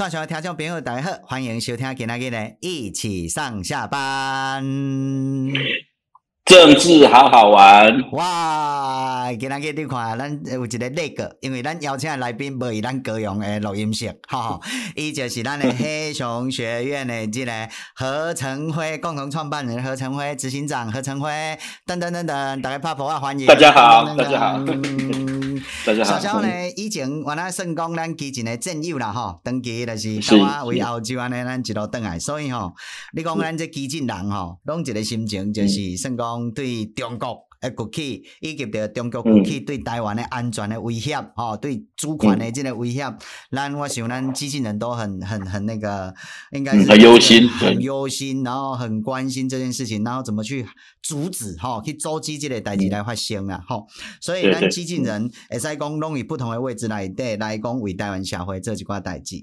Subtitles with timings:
[0.00, 4.64] 线上的听众朋友大家好，欢迎收听今天的一起上下班。
[6.46, 9.30] 政治好好玩哇！
[9.38, 14.58] 今天你看，咱有一个那个，因为咱邀请的来宾无以咱各用的录音室，哈，
[14.96, 21.30] 伊就是咱的黑熊学院的这个何成辉共同创办人何成辉执行长何成辉
[21.84, 24.60] 等等等等，大家拍拍啊，欢迎大家好，大家好。
[25.84, 26.42] 大家好。
[26.42, 32.72] 呢，以前原来算讲咱基进的战友啦，吼，长期就是台湾为澳洲安尼，咱一路转来，所以吼，
[33.14, 37.49] 你讲咱这基进人吼，拢一个心情就是算讲对中国。
[37.60, 43.00] 诶，国企以及着中国国企对台湾的安全的威胁，吼、嗯，对主权的这个威胁，
[43.50, 46.14] 咱、嗯、我想咱机器人都很很很那个，
[46.52, 50.66] 应该是很忧心，很忧心，然后很关心这件事情，然后怎么去
[51.02, 59.36] 阻止，吼，去阻止这个代志来发生啊，吼、嗯，所以咱机器人会使讲拢以不同的位置来对来讲为台湾社会做一寡代志。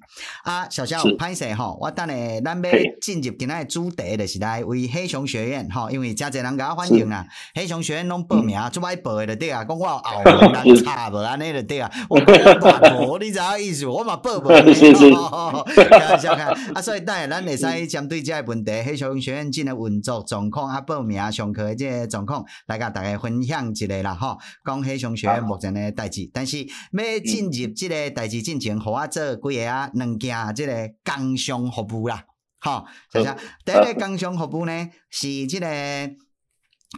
[0.43, 8.06] 啊，小小歹势吼，我等下咱要进入今仔的主题，就是来为黑熊学院，吼，因为真侪人甲我反映啊，黑熊学院。
[8.07, 13.85] 拢报名，做歹报的就对啊，讲我有后门难插无安尼就对啊， 我大无，你知影意思？
[13.85, 32.23] 我嘛报无， 开玩看啊，所以等下咱会使针对这个问题，黑熊学院进的运作状况啊，报名上课的这个状况，来甲大家分享一下啦，吼，讲黑熊学院目前的代志，但是要进入这个代志进前，互我做几个啊，两件这个工商服务啦，
[32.59, 35.67] 吼，想想第一个工商服务呢是这个。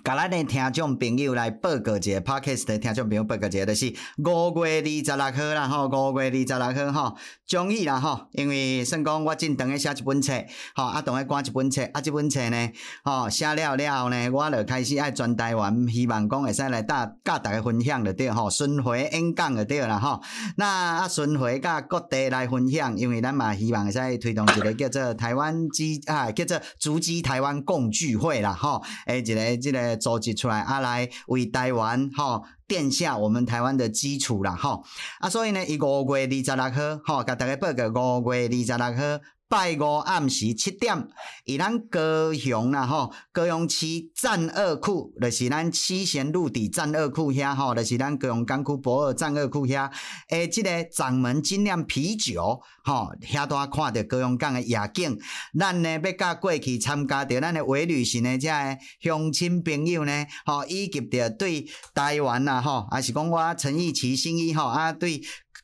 [0.04, 10.34] 甲咱的听众朋友来报告一下 Podcast 的听众朋友报告一下，就是五月二十六号啦，吼，五月二十六号，吼，终于啦，吼，因为算讲我正当个写一本册，
[10.76, 12.70] 吼，啊，当个赶一本册，啊，这本册呢，
[13.04, 20.22] 吼，写了了后呢，我就开始爱转台湾，希望讲会使来大甲大家分享的对，吼，巡回演讲的对啦，吼，
[20.56, 29.89] 那啊，巡回甲各地来分享，因为咱嘛希望会使推动一个叫做台湾基啊，叫做足迹台湾共聚会啦，吼，诶，一个一个。
[29.90, 34.84] 诶，组织出来啊，来为台湾吼奠下我们台湾的基础啦，吼
[35.20, 39.22] 啊，所以呢，伊五月二十六号，吼，甲大家报告五月二十六号。
[39.50, 41.08] 拜五暗时七点，
[41.44, 49.92] 以咱高雄啦吼，高雄市战二区，就是咱七贤路底战二区遐吼，就是咱高雄港区驳二战二区遐，
[50.30, 55.18] 诶，即个掌门精酿啤酒，吼，遐多看着高雄港的夜景，
[55.58, 65.20] 咱呢要甲过去参加着咱的微旅行的遮个乡亲朋友呢，吼，以及着对台湾啦吼，还是讲我陈义奇心意吼啊对。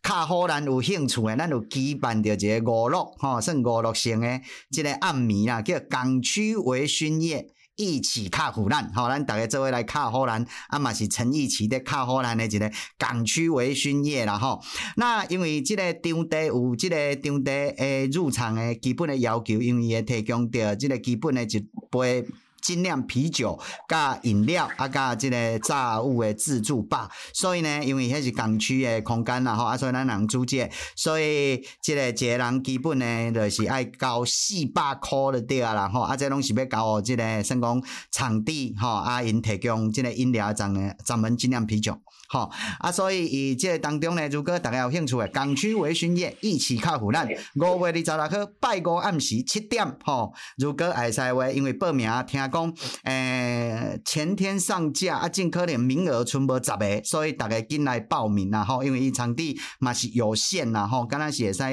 [0.08, 14.62] 较好咱有兴趣诶，咱有举办着一个娱乐，吼，算娱乐型诶，即个暗暝啦，叫港区微醺夜，一起卡虎咱，吼，咱大家做伙来卡好咱，啊嘛是陈义奇的卡好咱诶一个港区微醺夜啦，吼。
[14.96, 22.28] 那因为即个场地有即个场地诶入场诶基本诶要求，因为伊会提供着即个基本诶一杯。
[22.66, 27.08] 精酿啤酒加饮料啊，加这个炸物的自助吧。
[27.32, 41.96] 所以呢，因为迄是港区的空间啦，吼啊，所以咱人租借，所以这个一个人基本呢，就是爱交四百块的对啊啦，吼啊，这拢是要交这个算讲场地，吼啊，因提供这个饮料站的专门精酿啤酒。
[42.28, 42.50] 好
[42.80, 52.74] 啊，所以以这个当中呢，如果大家有兴趣的，港区微醺夜一起靠湖南五月二十六号拜五暗时七点，吼，如果爱使话，因为报名听，讲
[53.04, 61.64] 诶、前天上架啊，尽可能名额存无十个，所以大家进来报名啦，吼，因为伊场地嘛是有限啦，吼，刚刚是会使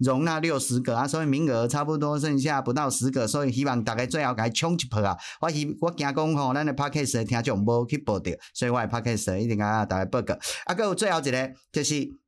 [0.00, 5.16] 容纳六十个啊，所以名额差不多剩下不到十个，所以希望大家最后甲伊冲一波啊！
[5.40, 10.06] 我希我惊讲吼，咱的 Podcast 听众无去报到，所以我的 Podcast 一定甲大家。
[10.06, 10.34] 报告
[10.66, 12.25] 啊，搁有最后一个就是。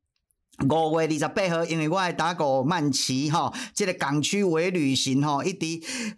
[0.67, 5.65] 五月二十八号，因为我爱打鼓慢骑吼，即、个港区微旅行吼，一直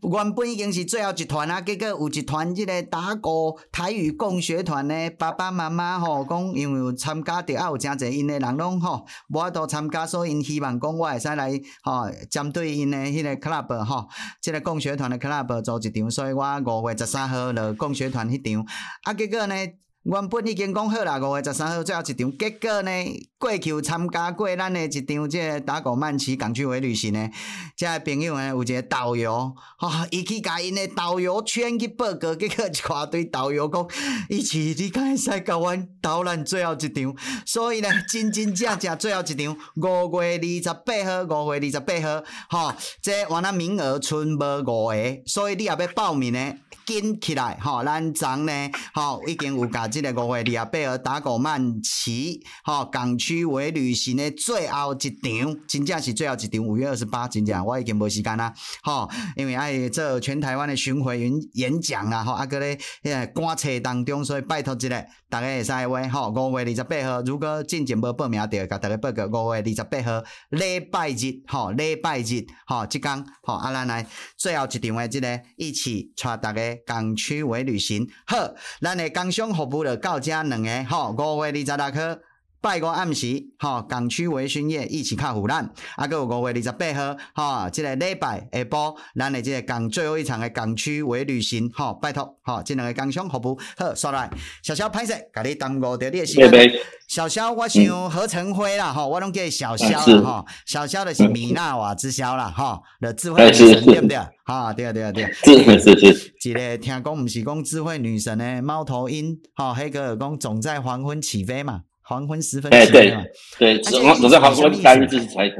[0.02, 11.52] 原本已经是最后一团啊，结果有一团即个打鼓台语共学团呢，爸爸妈妈吼讲，因为有参加着啊，有诚济因的人拢吼，无法度参加，所以因希望讲我会使来
[11.84, 14.08] 吼，针对因的迄个 club 吼，
[14.41, 18.66] 即个共学团的 club 做一场，所以我五月十三号了共学团迄场，
[19.03, 19.55] 啊，结果呢？
[20.03, 22.92] 原本已经讲好啦，五月十三号最后一场，结果呢，
[23.38, 27.30] 过去参加过咱的一场即个打鼓慢骑港区微旅行呢，
[27.78, 33.88] 即个朋友呢有一个导游，哈、哦，伊去甲因的导游圈去报告，结果一大堆导游讲，
[34.28, 37.16] 伊是你敢会使甲阮导览最后一场，
[37.46, 44.96] 所以呢，真真正正最后一场，五月二十八号，五月二十八号，哈、哦，这完了名额剩无五个，
[45.28, 46.54] 所以你也要报名呢。
[46.91, 48.52] 紧起来，吼，咱昨呢，
[48.93, 58.53] 吼，已经有甲即个五月二十八号打狗曼奇，吼，港区为旅行的最后一场，真正是最后一场，五月二十八，真正我已经无时间啦，
[58.84, 74.06] 吼，因为爱做全台湾的巡回演演讲啦，吼，啊搁咧，诶，观察当中，所以拜托即个，大家会使话，吼，五月二十八号，如果进前无报名的，甲大家报个五月二十八号礼拜日，吼，礼拜日，吼，即天，吼，啊，咱来
[74.36, 82.20] 最后一场的即个，一起带大家港区微旅行，好，咱的工商服务就到这两个，吼，五月二十六号。
[82.61, 94.29] 拜五暗时，吼，港区微醺夜一起看虎烂，啊，搁有五月二十八号，吼，即、这个礼拜下晡，咱的即个港最后一场的港区微旅行，吼，拜托，吼，即两个工商服务，好，刷来，
[94.61, 96.72] 小肖歹势，甲你耽误着你的时间，
[97.08, 104.17] 小肖我想何成辉啦，吼、嗯，我拢叫小肖啦，吼，小肖的是米娜瓦之肖啦，吼，的智慧女神对不对？
[104.46, 111.81] 哈，对啊，对啊，对啊，是是是，一个听讲毋是讲智慧女神的猫头鹰，吼，迄个讲总在黄昏起飞嘛。
[112.11, 113.16] 黄昏时分，哎，对
[113.58, 115.55] 对，总总在黄昏三日是才可。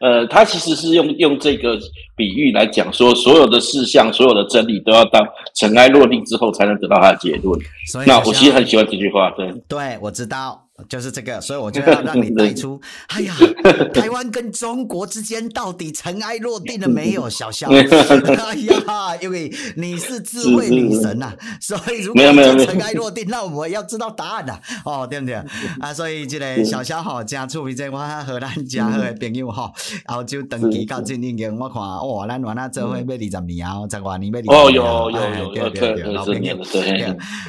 [0.00, 1.78] 呃，他其实是用用这个
[2.16, 5.20] 比喻来讲说，所有的事项、所有的真理都要到
[5.56, 7.58] 尘埃落定之后，才能得到他的结论。
[8.06, 10.66] 那我其实很喜欢这句话，对，对，我知道。
[10.88, 12.80] 就是这个，所以我就要让你带出。
[13.08, 13.34] 哎呀，
[13.94, 17.28] 台湾跟中国之间到底尘埃落定了没有？
[17.28, 22.22] 小肖，哎呀，因为你是智慧女神呐、啊，所以如果
[22.64, 24.60] 尘埃落定，那我们要知道答案呐、啊。
[24.84, 25.34] 哦，对不对？
[25.80, 29.70] 啊，所以这个小肖好加出名，这我和咱家好的朋友哈，
[30.06, 34.44] 澳洲登记到进英我看哇，咱原来做伙要二十年啊，十多年要二十年。
[34.48, 36.56] 哦，有有有，对对对，老朋友。
[36.72, 37.02] 对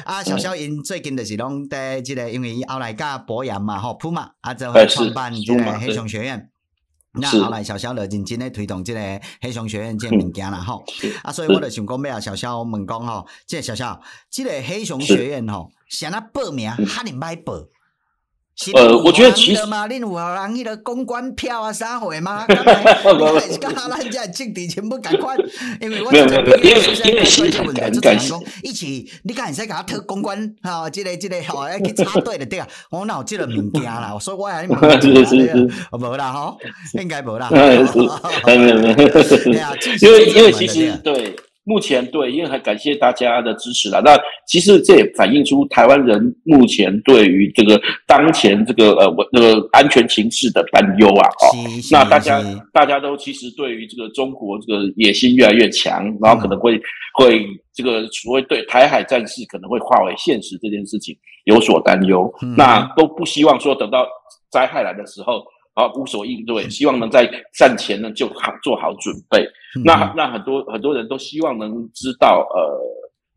[0.04, 3.21] 啊，小肖因最近就是拢在这个，因为伊后来甲。
[3.26, 6.48] 博洋嘛，吼，普嘛啊，就会创办这个黑熊学院。
[7.14, 10.82] 那后来小小的认真咧推动这个黑熊学院这个物件啦， 吼。
[11.22, 17.52] 啊，所以我就想讲，咩啊，小小问讲吼，即个小小，即个黑熊学院吼，想要报名，哈你买报。
[18.74, 22.44] 呃，我觉得其实嘛，恁有人迄个公关票啊，啥货吗？
[23.60, 25.36] 刚才咱这政治全部改款，
[25.80, 30.88] 因为我这边因为因为新闻的，就讲讲一起，你敢会使给他特公关啊？
[30.88, 34.16] 这个这个吼，要去插队的对啊，我哪有这个物件啦？
[34.20, 36.58] 所以我还是是是，无啦吼，
[37.00, 37.82] 应该无啦，没有
[38.76, 39.08] 没有没有，
[40.00, 41.34] 因为因为其实对。
[41.64, 44.00] 目前对，因为很感谢大家的支持啦。
[44.04, 51.28] 那其实这也反映出台湾人目前对于这个当前这个呃我那个安全形势的担忧啊。
[51.28, 51.54] 哦，
[51.92, 52.42] 那大家
[52.72, 56.82] 大家都其实对于这个中国这个野心越来越强，然后可能会、嗯、
[57.14, 62.28] 会这个所谓对台海战事可能会化为现实这件事情有所担忧。
[62.42, 64.06] 嗯、那都不希望说等到
[64.50, 65.44] 灾害来的时候。
[65.74, 69.42] 啊，无所应对，希望能在战前呢就好做好准备。
[69.76, 72.78] 嗯、那那很多很多人都希望能知道，呃，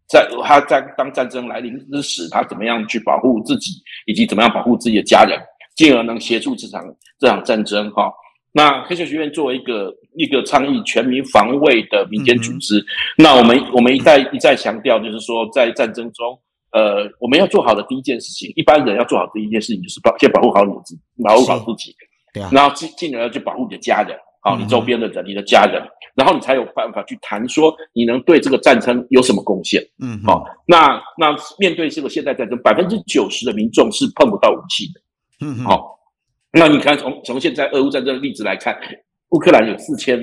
[0.07, 3.71] 在他在当战争来临之时，他怎么样去保护自己，
[4.05, 5.39] 以及怎么样保护自己的家人，
[5.75, 6.83] 进而能协助这场
[7.17, 7.89] 这场战争。
[7.91, 8.11] 哈，
[8.51, 12.85] 那黑熊学院作为一个一个倡议全民防卫的民间组织，嗯、
[13.23, 16.37] 那我们我们一再一再强调，就是说在战争中，
[16.71, 21.95] 呃，我们要做好的第一件事情，一般人要做好的第一件事情就是保先保护好你自保护好自己。
[22.51, 25.81] 然后进进而要去保护你的家人，好，你周边的人，你的家人，
[26.15, 29.81] 然后你才有办法去谈说你能对这个战争有什么贡献。
[30.01, 35.01] 嗯，好，那那面对这个现代战争，百分之九十的民众是碰不到武器的。
[35.45, 35.99] 嗯，好，
[36.51, 38.77] 那你看从从现在俄乌战争的例子来看，
[39.29, 40.19] 乌克兰有四千。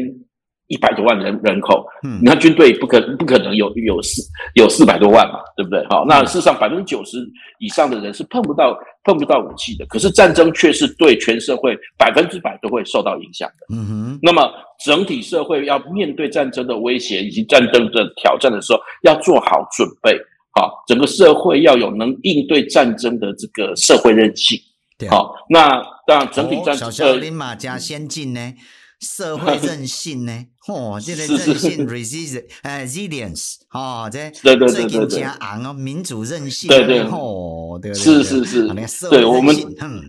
[0.73, 4.23] 一百多万人人口，嗯，那军队不可不可能有有四
[4.55, 5.87] 有四百多万嘛，对不对？
[5.91, 7.19] 好，那事实上百分之九十
[7.59, 8.75] 以上的人是碰不到
[9.05, 13.76] 碰不到武器的，可是战争却是对全社会百分之百都会受到影响的。
[13.76, 14.50] 嗯哼，那么
[14.83, 20.19] 整体社会要面对战争的威胁以及战争的挑战的时候，要做好准备。
[20.55, 24.59] 好，整个社会要有能应对战争的这个社会韧性。
[24.99, 28.55] 对，好，那当然整体战争，小小林马加先进呢？
[29.00, 30.47] 社会韧性呢？
[30.69, 34.31] 哦，这个韧性 resilience，哦，这
[34.69, 38.69] 最近加昂哦，民主韧性，对对，哦，对，是是是，
[39.11, 39.54] 对，我们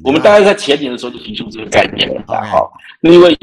[0.03, 3.37] 我们大概在前年的时候就提出这个概念了，好，因为。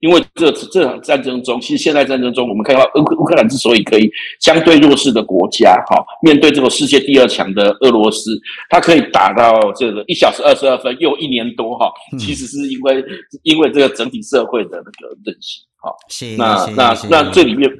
[0.00, 4.08] 因为这这场战争中，其实现代战争中，我们看到乌乌克兰之所以可以
[4.40, 8.30] 相对弱势的国家，哈，面对这个世界第二强的俄罗斯，
[8.70, 13.04] 它可以打到这个一小时二十二分又一年多，哈，其实是因为
[13.42, 15.94] 因为这个整体社会的那个韧性，哈，
[16.36, 17.70] 那那那这里面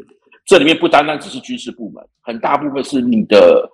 [0.46, 3.68] 这里面不单单只是军事部门，很大部分是你的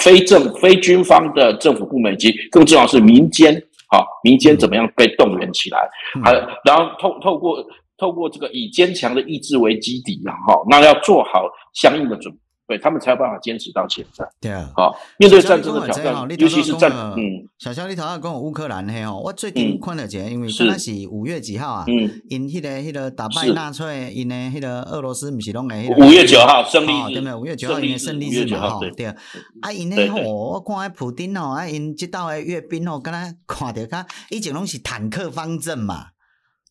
[0.00, 3.60] 非政非军方的政府部门以及更重要是民间。
[3.92, 5.78] 好，民间怎么样被动员起来？
[6.22, 7.56] 还、嗯、然后透透过
[7.96, 12.32] 透过这个以坚强的意志为基底，然后那要做好相应的准
[12.70, 14.24] 对他们才有办法坚持到现在。
[14.40, 21.84] 对啊，好，面对战争的挑战，尤其是战，嗯，小肖，你头先讲乌克兰嘿哦，我最近看了一下，因为那是五月几号啊？
[21.88, 27.40] 嗯，因迄个迄个打败纳粹，因的迄个俄罗斯不是拢个五月九号胜利日，对没有？
[27.40, 29.16] 五月九号因的胜利日嘛，吼，对啊。
[29.62, 36.06] 啊，因呢吼，我看迄普丁吼，啊，因这道的阅兵吼，敢若看到较以前拢是坦克方阵嘛。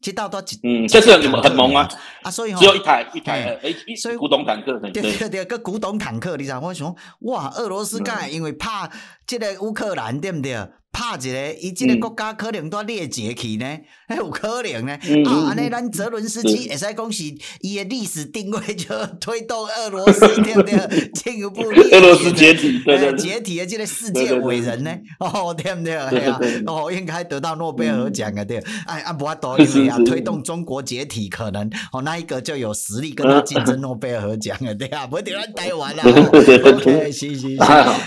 [0.01, 1.87] 这道都嗯，这是很很萌啊！
[2.21, 8.89] 啊，所以只有一台一台诶，所以古董坦克，对对对，个古董坦克，你知道我想哇，俄罗斯干因为怕
[9.27, 10.55] 这个乌克兰，对不对？
[10.91, 13.65] 怕一个，伊即个国家可能都裂解去呢，
[14.07, 14.93] 还 有可能呢。
[15.25, 17.23] 啊，安尼咱泽伦斯基会使讲是
[17.61, 18.87] 伊的历史定位就
[19.19, 20.77] 推动俄罗斯对不对？
[21.13, 24.91] 进一步俄罗斯解体，对对解体的这个世界伟人呢？
[25.19, 25.95] 哦，对不对？
[26.09, 28.57] 对啊，哦，应该得到诺贝尔奖啊，对。
[28.87, 36.03] 哎，啊，不啊，多因为啊，推动中国解体可能哦，那一个就有实力跟他竞争诺贝尔奖啊，对啊， 不得咱台湾啦。
[36.03, 37.57] OK，行行行，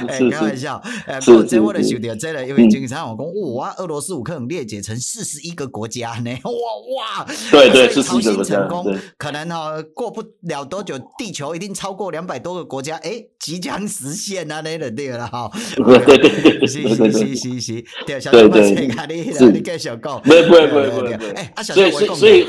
[0.09, 2.72] 哎，开玩笑，哎，不过这我的兄弟真的因为。
[2.73, 8.87] 经常我讲，哇，俄罗斯乌克兰裂解成四十一个国家呢， 哇哇，对对，是超新成功，
[9.19, 22.47] 可能哦，过不了多久，地球一定超过两百多个国家，哎，即将实现啊，那个对了哈， 对对对，是是是是是，对，小熊，你你你继续讲，不会不会不会不会，哎，啊，小熊，所以所以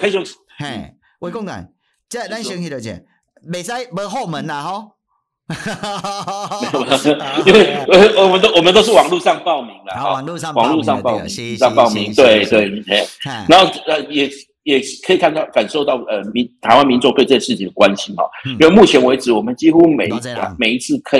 [0.57, 1.67] 嘿，我讲讲，
[2.07, 3.03] 这咱先去了解，
[3.51, 4.93] 未使无后门呐，吼。
[5.45, 7.43] 哈哈哈哈哈！
[7.45, 7.75] 因为
[8.15, 12.71] 我们都我们都是网络上报名的，网络上网络上报名上报名，对对，
[13.49, 14.29] 然后呃也
[14.63, 18.23] 也可以看到感受到呃民台湾民众对这件事情的关心哈。
[18.57, 20.13] 因为目前为止，我们几乎每一
[20.57, 21.19] 每一次课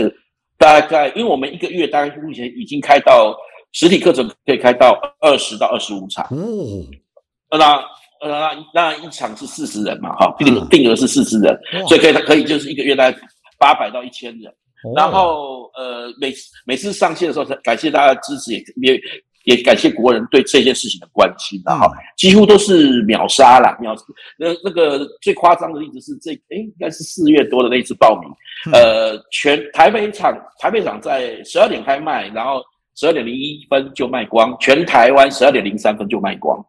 [0.58, 3.36] 大概，因为我们一个月大概目前已经开到
[3.74, 6.26] 实体课程可以开到二十到二十五场。
[6.30, 7.78] 哦，那
[8.26, 13.18] 那那一场是四十人嘛，哈，定定额是四十人，所以可以可以就是一个月大概。
[13.64, 14.54] 八百到一千人，
[14.94, 19.02] 然后呃，每次每次上线的时候，感谢大家的支持，也也
[19.46, 23.96] 也感谢国人对这件事情的关心，然后几乎都是秒杀了，秒
[24.38, 28.30] 那那个最夸张的例子是这，哎，应该是四月多的那一次报名，
[28.74, 32.62] 呃，全台北场台北场在十二点开卖，然后
[32.96, 36.60] 十二点零一分就卖光，全台湾十二点零三分就卖光，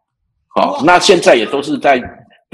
[0.55, 2.01] 好，那现在也都是在。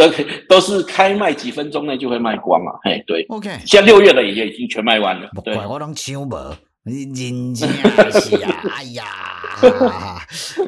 [0.07, 0.13] 都
[0.55, 5.29] 都是开卖几分钟内就会卖光了，嘿，对，OK，像六月的也已经全卖完了。
[5.43, 7.69] 对，我拢抢无，你真正
[8.21, 9.05] 是啊， 哎呀，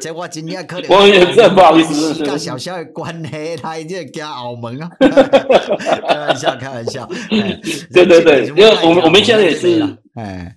[0.00, 0.90] 这我真正可能。
[0.96, 4.88] 我也真不好意思，一个小小的关系，他已经加澳门啊。
[5.00, 7.08] 开玩笑，开玩笑。
[7.92, 9.82] 对对对，因为我们我们现在也是，
[10.14, 10.56] 哎。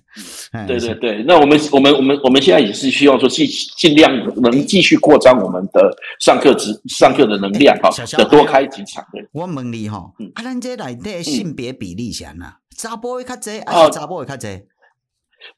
[0.66, 9.04] 对对对，那我们我们我们我们现在也是希望说，尽尽量能继续扩张我们的上课值上课的能量哈，要多开几场。
[9.32, 12.56] 我问你哈，啊，咱这内底性别比例是哪？
[12.74, 14.62] 查甫会较侪，还是查某会较侪？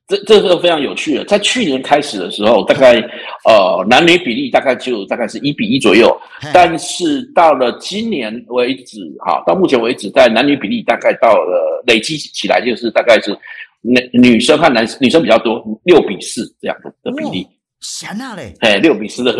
[0.08, 2.96] 这这个非常有趣的，在去年开始的时候，大概
[3.44, 6.14] 呃男女比例大概就大概是一比一左右，
[6.52, 13.38] 但是到了今年为止哈，到目前为止，在男女比例大概到了累积起来就是大概是。
[13.82, 17.46] 女女生和男生女生比较多，六比四这样的的比例。
[17.80, 19.32] 闲那嘞，哎，六比四的。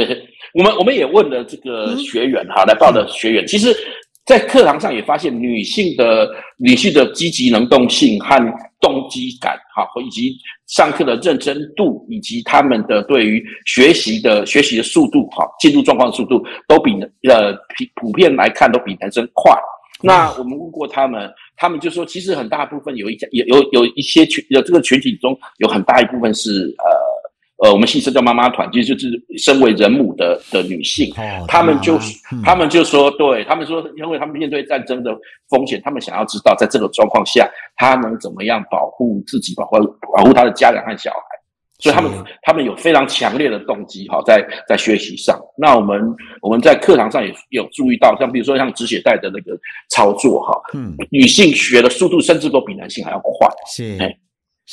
[0.54, 3.76] 我们我们也问了这个学员哈，来报的学员，其实，
[4.25, 8.37] 在课堂上也发现女性的女性的积极能动性和
[8.80, 10.35] 动机感哈，以及
[10.68, 16.92] 上课的认真度，以及他们的对于学习的学习的速度哈，进入状况的速度，都比
[17.28, 19.54] 呃普普遍来看都比男生快。
[20.02, 31.98] 那我们问过他们，他们就说，其实很大部分有一家有有有一些群，有这个群体中有很大一部分是呃呃，我们戏称叫妈妈团，其实就是身为人母的的女性，哦、他们就、
[32.32, 35.14] 嗯、他们就说，对他们说，因为他们面对战争的
[35.50, 39.76] 风险，他们想要知道在这个状况下，他能怎么样保护自己，保护
[40.16, 41.39] 保护他的家人和小孩。
[41.80, 42.10] 所以他们
[42.42, 45.40] 他们有非常强烈的动机哈，在在学习上。
[45.56, 46.00] 那我们
[46.42, 49.58] 我们在课堂上也有注意到，像比如说像止血带的那个
[49.90, 53.49] 操作哈，嗯，女性学的速度甚至都比男性还要快。
[53.66, 54.14] 是，哎，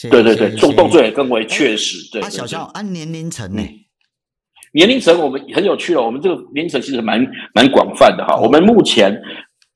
[0.09, 1.97] 对对对，做动作也更为确实。
[2.11, 3.61] 对，小肖按年龄层呢？
[4.73, 8.35] 年龄层我们很有趣了，我们这个年龄层其实蛮蛮广泛的哈。
[8.35, 9.11] 我们目前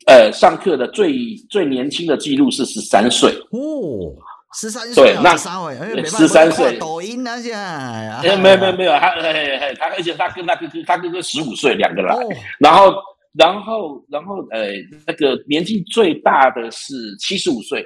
[0.06, 4.14] 呃上课的最最年轻的记录是十三岁哦。
[4.54, 12.14] 十三岁，那十三岁，抖音那些，哎，没有没有没有，他哎他而且他跟他哥哥，他哥哥十五岁，两个人，
[12.60, 12.94] 然后
[13.34, 14.68] 然后然后呃
[15.08, 17.82] 那个年纪最大的是七十五岁，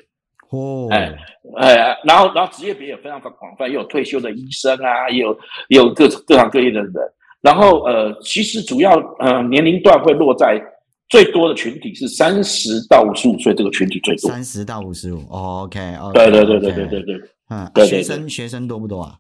[0.49, 1.13] 哦，哎
[1.57, 5.37] 哎，然后然后职业别也非常的广泛，也有退休的医生啊，也有
[5.69, 6.93] 也有各各行各业的人，
[7.41, 10.59] 然后呃其实主要呃年龄段会落在
[11.09, 14.29] 最多的群体是三十到五十五岁，这个群体最多。
[14.29, 15.79] 三十到五十五，OK，
[16.13, 17.15] 对对对对对对对，
[17.49, 19.17] 嗯，对学生学生多不多啊？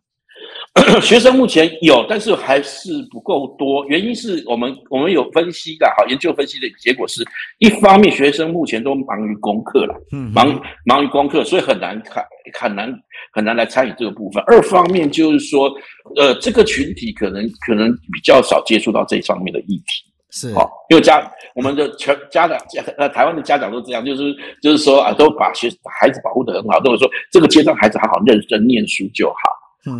[1.01, 3.85] 学生目前有，但是还是不够多。
[3.85, 7.23] 原因是我们我们有分析的，好研究分析的结果是，
[7.59, 12.21] 一方面学生目前都忙于功课了，嗯，忙忙于功课，所以很难看，
[12.59, 12.93] 很难
[13.31, 14.43] 很难来参与这个部分。
[14.47, 15.71] 二方面就是说，
[16.17, 20.03] 呃，这个群体可能可能比较少接触到这方面的议题，
[20.35, 22.59] 是好，因为家我们的全家长
[22.97, 29.35] 呃台湾的家长都这样，就是就是说啊，都把学孩子保护得很好，都会说这个阶段孩子好好认真念书就好。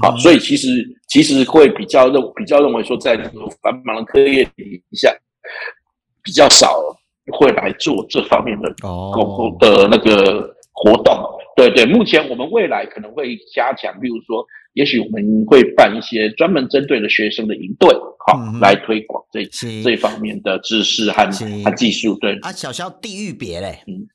[0.02, 0.68] 好，所以其实
[1.08, 5.10] 其实会比较认比较认为说，在这个繁忙的课业底下，
[6.22, 6.82] 比较少
[7.32, 11.16] 会来做这方面的哦的那个活动。
[11.56, 17.90] 对对，目前我们未来可能会加强，比如说，也许我们会办一些专门针对的学生的营队，
[18.28, 19.46] 好来推广这
[19.82, 21.24] 这方面的知识和
[21.64, 22.18] 和技术。
[22.20, 24.06] 对啊，小小地域别嘞，嗯，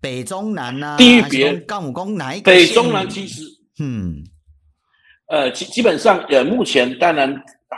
[0.00, 2.52] 北中南啊，地域别，高武哪一个？
[2.52, 3.42] 北中南其实，
[3.80, 4.22] 嗯。
[5.28, 7.34] 呃，基基本上，呃，目前当然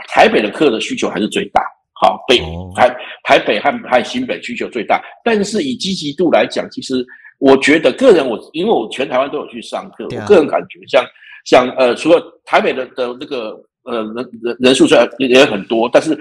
[0.08, 1.62] 台北的课的需求还是最大，
[1.94, 2.38] 好，北
[2.76, 7.02] 台台北和和新北需求最大，但是以积极度来讲，其实
[7.38, 11.04] 我觉得个人我因为我全台湾都有去上课，我个人感觉像
[11.44, 16.18] 像呃，除了台北的的那个呃人人人数虽然也也很多，但是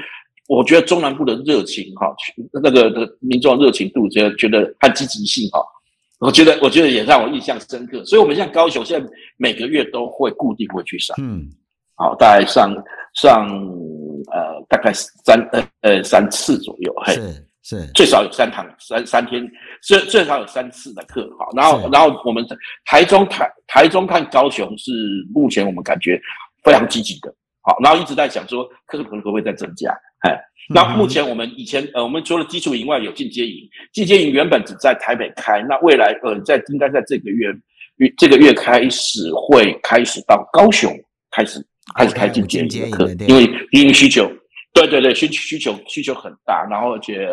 [0.47, 2.15] 我觉得中南部的热情哈，
[2.53, 5.59] 那个的民众热情度觉得觉得和积极性哈。
[6.19, 8.03] 我觉得，我觉得也让我印象深刻。
[8.03, 9.07] 所以，我们像高雄，现在
[9.37, 11.47] 每个月都会固定会去上，嗯，
[11.93, 12.73] 好，大概上
[13.13, 13.47] 上
[14.31, 17.21] 呃，大概三呃呃三次左右，是
[17.67, 19.45] 是，最少有三堂三三天，
[19.81, 22.45] 最最少有三次的课，好，然后然后我们
[22.85, 24.91] 台中台台中看高雄是
[25.33, 26.17] 目前我们感觉
[26.63, 30.39] 非常积极的，好，然后一直在想说课程可不可以再增加，哎。
[30.69, 37.47] 那目前我们以前呃，我们除了基础营外有进阶营，进阶营原本只在台北开，那未来呃，在应该在这个月
[37.97, 40.91] 月这个月开始会开始到高雄
[41.31, 44.29] 开始开始开进阶营的课，因为因为需求，
[44.77, 47.27] 对对对，需需求需求很大，然后而且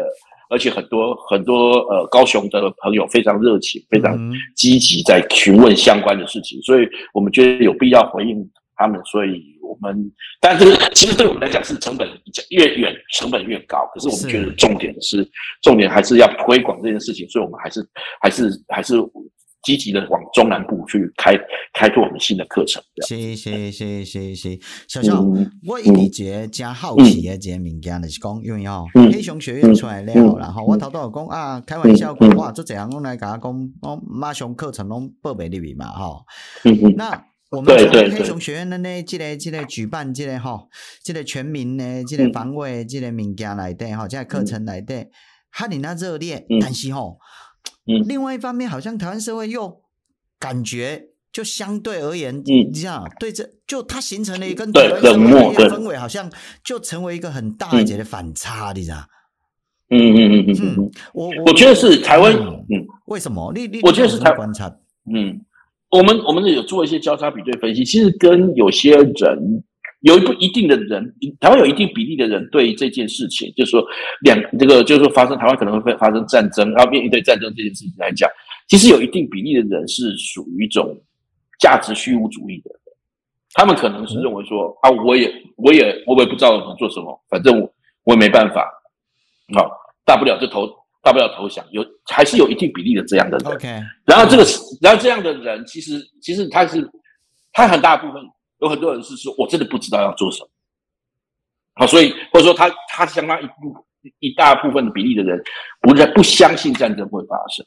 [0.50, 4.18] 而且很多很多呃高雄的朋友非常热情，非常
[4.54, 8.38] 积极在询问相关的事情，所以我们觉得有必要回应
[8.76, 9.52] 他们，所以。
[9.66, 12.08] 我们，但是其实对我们来讲是成本
[12.50, 13.78] 越远，成本越高。
[13.92, 15.30] 可是我们觉得重点是，是
[15.62, 17.84] 重点还是要推广这件事情，所以我们还是
[18.20, 18.94] 还是还是
[19.64, 21.32] 积极的往中南部去开
[21.72, 22.82] 开拓我们新的课程。
[23.06, 36.24] 是是是是是，小小，嗯、我一直觉加好奇的这个物件就是讲，因为哦，黑熊学院出来了，嗯、然后我头都有讲啊，开玩笑讲哇，做这样我来甲我讲，我马上课程拢报备入去嘛，哈，
[36.96, 37.24] 那。
[37.50, 40.66] 我们黑熊学院的呢，这个这个举办这个哈，
[41.04, 45.06] 这个全民呢，这个防卫这个物件来的哈，这个课程来的，
[45.52, 46.92] 哈你那热烈，但是
[47.86, 49.82] 哈，另外一方面，好像台湾社会又
[50.38, 56.30] 感觉就相对而言，你知道，对这就它形成了一个台湾社会的氛围，好像
[56.64, 58.98] 就成为一个很大一截的反差，你知道？
[59.90, 63.52] 嗯嗯嗯嗯嗯，我我觉得是台湾，嗯，为什么？
[63.54, 64.68] 你你我觉得是台观察，
[65.12, 65.40] 嗯。
[65.90, 69.62] 我们我们有做一些交叉比对分析，其实跟有些人
[70.04, 71.02] 有一部一定的人，
[71.40, 73.82] 台湾有一定比例的人对这件事情，就是说
[74.20, 78.30] 两这个就是说发生台湾可能会发生战争，然后面对战争这件事情来讲，
[78.68, 80.94] 其实有一定比例的人是属于一种
[81.58, 82.70] 价值虚无主义的，
[83.54, 88.62] 他们可能是认为说啊，我也我也我也不知道能做什么，反正我我也没办法，
[89.54, 89.70] 好，
[90.04, 90.68] 大不了就投。
[91.04, 93.52] 大不了投降，有还是有一定比例的这样的人。
[93.58, 93.78] Okay.
[94.06, 94.44] 然后这个，
[94.80, 96.90] 然后这样的人，其实其实他是
[97.52, 98.22] 他很大部分
[98.64, 100.48] 有很多人是说，我真的不知道要做什么。
[101.74, 103.76] 好，所以或者说他他相当一部
[104.18, 105.40] 一大部分的比例的人，
[105.80, 107.64] 不在不相信战争会发生。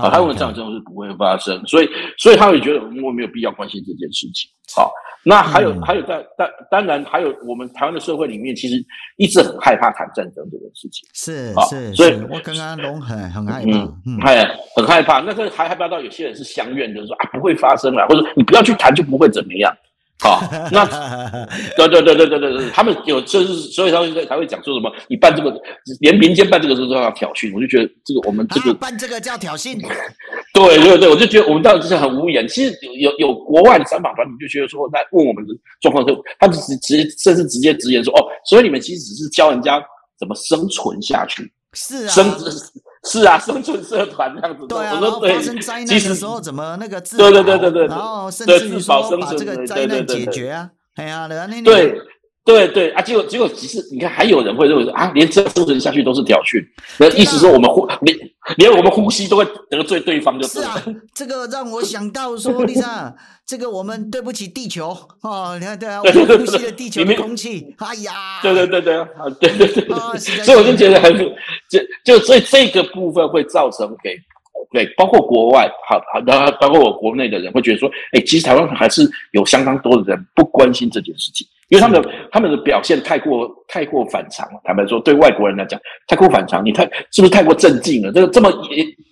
[0.00, 4.50] 啊，他认为战争是不会发生，所以所以他会觉得我没有必要关心这件事情。
[4.74, 4.92] 好。
[5.22, 8.82] 那还有、嗯、还有在当当然还有我们台湾的社会里面，其实
[9.18, 11.06] 一直很害怕谈战争这件事情。
[11.12, 13.70] 是是，所以我刚刚龙很很害怕，
[14.06, 15.20] 嗯，害、嗯、很害怕。
[15.20, 19.70] 那个还害怕到有些人是相怨，就是说啊不会发生了，或者你不要去谈就不会怎么样。
[20.20, 20.84] 好，那
[21.76, 25.50] 对对对对对对对，他们有就是所以他们才会讲说什么，你办这个
[26.00, 29.80] 连民间办这个都要挑衅，我就觉得这个我们这个、啊、办这个叫挑衅。
[30.52, 32.46] 对对对，我就觉得我们到底是很无言。
[32.48, 39.80] 其实有有有国外的三访团，你就觉得说，在问我们的状况时，他们直直接甚至直接直言说，哦，所以你们其实只是教人家
[40.18, 42.38] 怎么生存下去，是啊，生
[43.04, 44.66] 是啊，生存社团这样子。
[44.66, 51.28] 对啊，我说对，发生灾难的时候怎么那个自对对对对对，然后甚至于说把这个灾难解决啊，哎呀，
[51.64, 52.00] 对。
[52.42, 56.58] 对对啊，结果结果其实你看，还有人会认为说啊，连这样生存下去都是挑衅，
[56.98, 58.16] 那意思说我们会连
[58.56, 60.82] 连我们呼吸都会得罪对方，就是啊。
[61.14, 63.14] 这个让我想到说， 丽莎，
[63.46, 69.06] 这个我们对不起地球哦，你看对啊，我们呼吸了地球的空气，哎呀，对对对对啊，
[69.40, 71.16] 对对对，所以我就觉得很
[71.68, 74.18] 就就所以这个部分会造成给。
[74.72, 84.60] 对，包括国外，好好，然后包括我国内的人会觉得说，哎，其实台湾还是有相当多的人不关心这件事情，因为他们的他们的表现太过太过反常了。
[84.64, 88.12] 坦白说，对外国人来讲，太过反常，你太是不是太过镇静了？
[88.12, 88.50] 这个这么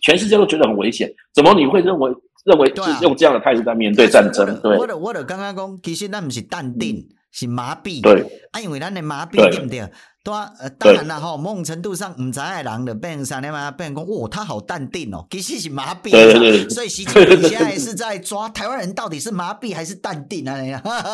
[0.02, 2.10] 全世界都觉得很危险，怎么你会认为
[2.44, 4.46] 认为是用这样的态度在面对战争？
[4.62, 7.04] 对，我的我的刚刚讲，其实那不是淡定，
[7.38, 8.00] 是麻痹。
[8.02, 8.22] 对，
[8.52, 9.88] 啊，因为咱的麻痹对不对？
[10.30, 16.10] 呃，当然了哈，某种程度上，唔知爱人的变啥的嘛，变讲，哦，他好淡定哦，其实是麻痹。
[16.10, 16.68] 对对对。
[16.68, 20.60] 所以习近平现在是在抓台湾人到底是麻痹还是淡定啊？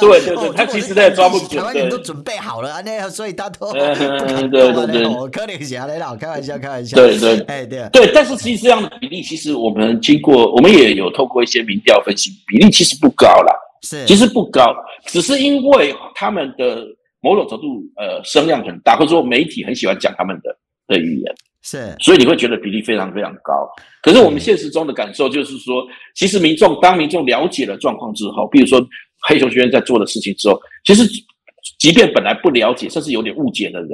[0.01, 1.47] 对对对，他其实在抓不住。
[1.47, 3.95] 台湾人都准备好了啊，那样，所以他都不敢
[4.91, 6.97] 动我可怜下来了，开玩笑，开玩笑。
[6.97, 7.89] 对对，哎对。
[7.93, 13.54] 对，但是其实这样的比例，其实我们经过，我们也有透过一些民调分析，比例其实不高啦。
[13.85, 14.05] 是。
[14.07, 14.75] 其实不高，
[15.07, 16.85] 只是因为他们的。
[17.25, 20.55] 某种程度，呃，声量很大，或者说媒体很喜欢讲他们的
[20.87, 23.67] 的语言，是，所以你会觉得比例非常非常高。
[24.03, 28.79] 可是我们现实中的感受就是说，嗯、其实民众当民众了解了状况之后，比如说
[29.27, 31.09] 黑熊学院在做的事情之后，其实
[31.79, 33.91] 即便本来不了解，甚至有点误解的人，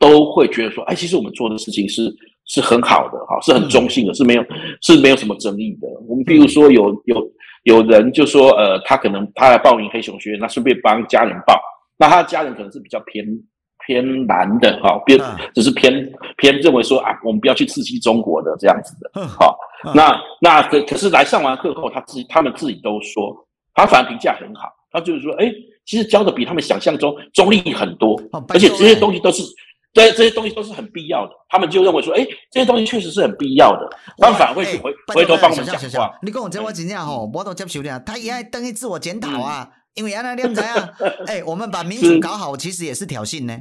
[0.00, 2.12] 都会觉得说，哎，其实我们做的事情是
[2.46, 4.44] 是很好的，哈，是很中性的，嗯、是没有
[4.82, 5.86] 是没有什么争议的。
[6.08, 7.32] 我们比如说有有
[7.68, 11.60] 有人就说，呃，他可能他来报名黑熊学院，那顺便帮家人报。
[11.98, 13.26] 那他的家人可能是比较偏
[13.86, 15.20] 偏蓝的哈，偏
[15.54, 15.92] 只是偏
[16.38, 19.58] 偏认为说啊，我们不要去刺激中国的这样子的，好，
[19.94, 23.36] 那那可可是来上完课后，他自己他们自己都说，
[23.74, 25.52] 他反而评价很好，他就是说，哎，
[25.84, 29.42] 其实教的比他们想象中中立很多，而且这些东西都是，
[29.98, 36.10] 对，这些东西都是很必要的，他们就认为说，哎，这些东西确实是很必要的，他们反而会去回回头帮我们讲话。
[36.22, 39.68] 你跟我这我真正吼，我都接受了，他也爱等于自我检讨啊。
[39.94, 40.88] 因为原来你们怎样？
[41.26, 43.56] 哎，我们把民主搞好，其实也是挑衅呢。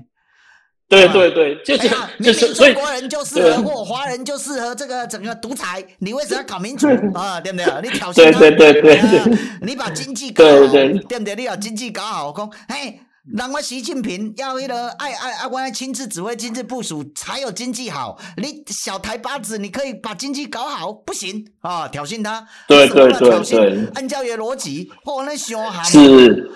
[0.89, 1.89] 对对对，就是
[2.23, 5.84] 就是，所以中国人就适合，或华人就适合这个整个独裁。
[6.00, 7.41] 你为什么要搞民主啊？
[7.41, 7.65] 对不对？
[7.82, 8.39] 你挑衅他。
[8.39, 9.38] 对对对对。
[9.63, 11.36] 你把经济搞好，对不对？
[11.36, 13.00] 你把经济搞好，讲嘿。
[13.36, 18.18] 让我习近平要迄个爱爱爱，我来亲自指挥、亲自部署，才有经济好。
[18.38, 21.88] 你小台巴子，你可以把经济搞好，不行啊！
[21.90, 26.50] 挑衅他，对对对对，按照原逻辑，哦，那凶悍是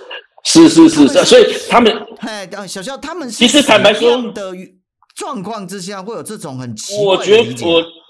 [0.44, 4.54] 是是是是，所以他们，哎，小肖他们其实坦白说的
[5.16, 7.66] 状况之下，会有这种很奇怪的理解。
[7.66, 8.01] 我觉得我。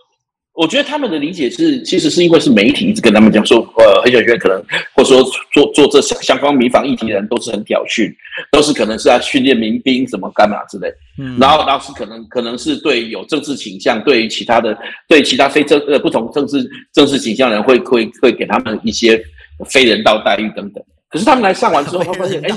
[0.62, 8.14] 我觉得他们的理解是，其实是因为是媒体一直跟他们讲说，呃，黑熊学院可能，或者说做做这相相关民防议题的人都是很挑衅，
[8.52, 19.20] 都是可能是在训练民兵什么干嘛之类，嗯，然后当时可能可能是对有政治倾向，对于其他的对其他非政呃不同政治政治倾向的人会会会给他们一些
[19.68, 20.84] 非人道待遇等等。
[21.12, 22.50] 可是他们来上完之后， 他发现哎，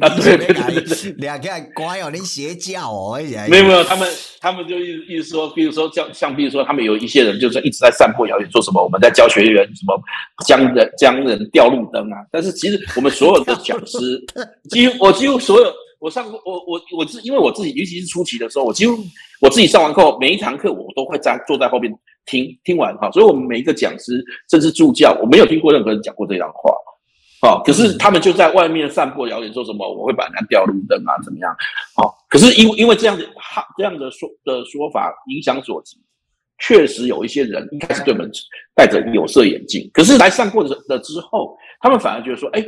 [0.00, 3.16] 啊，对对对对，两个乖哦，你邪教哦，
[3.48, 4.08] 没有没有，他们
[4.40, 9.96] 他们就意思意思说，比如说像像比如说，他们有一些人就是一直在散播谣言，说什么我们在教学员什么
[10.44, 12.16] 将人将人吊路灯啊。
[12.32, 14.20] 但是其实我们所有的讲师，
[14.70, 18.98] 几乎我几乎所有我上过我我我自因为我自己，尤其是初期的时候，我几乎
[19.40, 21.92] 我自己上完课，每一堂课我都会在坐在后边
[22.26, 23.08] 听听完哈。
[23.12, 26.72] 所以我们每一个讲师甚至助教，我没有听过任何人讲过这样话。
[27.40, 31.52] 好，可是他们就在外面散播谣言，说什么我会把人家吊路灯啊，怎么样？
[31.96, 35.96] 哦，可是因为因为这样的哈这样的说的说法影响所及，
[36.58, 38.30] 确实有一些人一开始对我们
[38.74, 42.64] 戴着有色眼镜，可是来散播的的之后，他们反而觉得说，哎。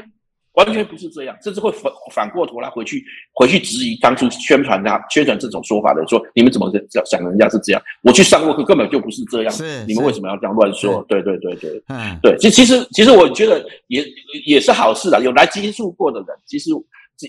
[0.54, 6.70] 完全不是这样，甚至会反反过头来回去回去质疑当初宣传他宣传这种说法的，说你们怎么
[7.04, 7.82] 想人家是这样？
[8.02, 11.04] 我去上过课根本就不是这样，是你们为什么要这样乱说？
[11.08, 14.04] 对对对对，嗯，对，其其实其实我觉得也
[14.44, 16.70] 也是好事啊，有来接触过的人，其实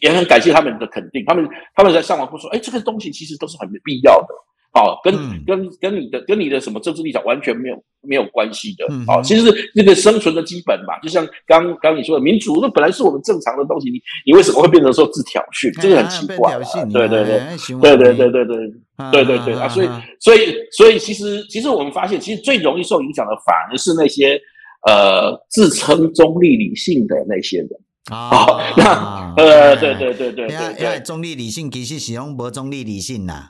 [0.02, 4.28] 也很感谢他们的肯定，他们他们在上完课说，哎，这个东西其实都是很没必要的。
[4.74, 5.14] 好，跟
[5.46, 8.86] 跟跟你的跟你的什么政治立场完全没有没有关系的。
[9.06, 16.58] 好，其实是这个生存的基本嘛，就像刚刚你说的，民主那本来是我们正常的东西，你你为什么会变成说自挑衅，这个很奇怪。
[16.92, 17.42] 对对对，
[17.82, 18.72] 对对对对对
[19.12, 19.68] 对对对啊！
[19.68, 19.90] 所以
[20.22, 24.40] 所以所以，其实其实我们发现，其实最容易受影响的，反而是那些
[24.88, 27.70] 呃自称中立理性的那些人
[28.10, 29.34] 啊。
[29.36, 30.48] 呃，对对对对，
[30.80, 33.50] 因为中立理性其实始终不中立理性呐。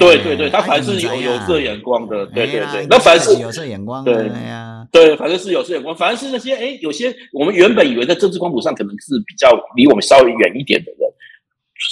[0.00, 11.08] 对对对，他凡是有有色眼光的，对对对，那凡是有色眼光，对呀，对，反正是有色眼光，反正是那些哎，有些我们原本以为在政治光谱上可能是比较离我们稍微远一点的人，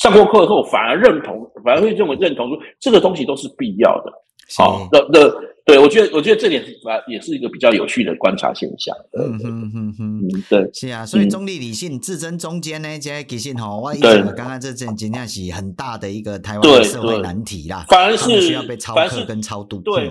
[0.00, 4.12] 上过课后反而认同，反而会认为认同说这个东西都是必要的。
[4.56, 5.28] 好，那那
[5.64, 6.62] 对我觉得，我觉得这点
[7.08, 8.94] 也是一个比较有趣的观察现象。
[9.18, 17.86] 嗯哼哼哼，对，是啊，所以中立理性、至真中间呢，这些其实哈，我以前刚刚这阵真的是很大的一个台湾的社会难题啦。
[17.88, 19.78] 反而是需要被超课跟超度。
[19.78, 20.10] 对，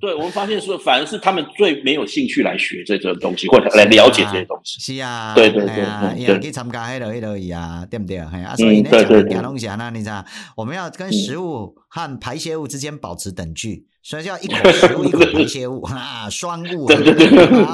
[0.00, 4.80] 对，我们发现说，反而是他们最没有兴趣来学这这东西，或者来了解这些东西。
[4.80, 8.16] 是啊，对对对，也去参加黑了黑了一啊，对不对？
[8.16, 10.24] 啊，所以那讲的讲东西啊，那你知道，
[10.56, 13.86] 我们要跟食物和排泄物之间保持等距。
[14.02, 16.96] 所以叫一口食物， 一口排泄物 啊，双物啊！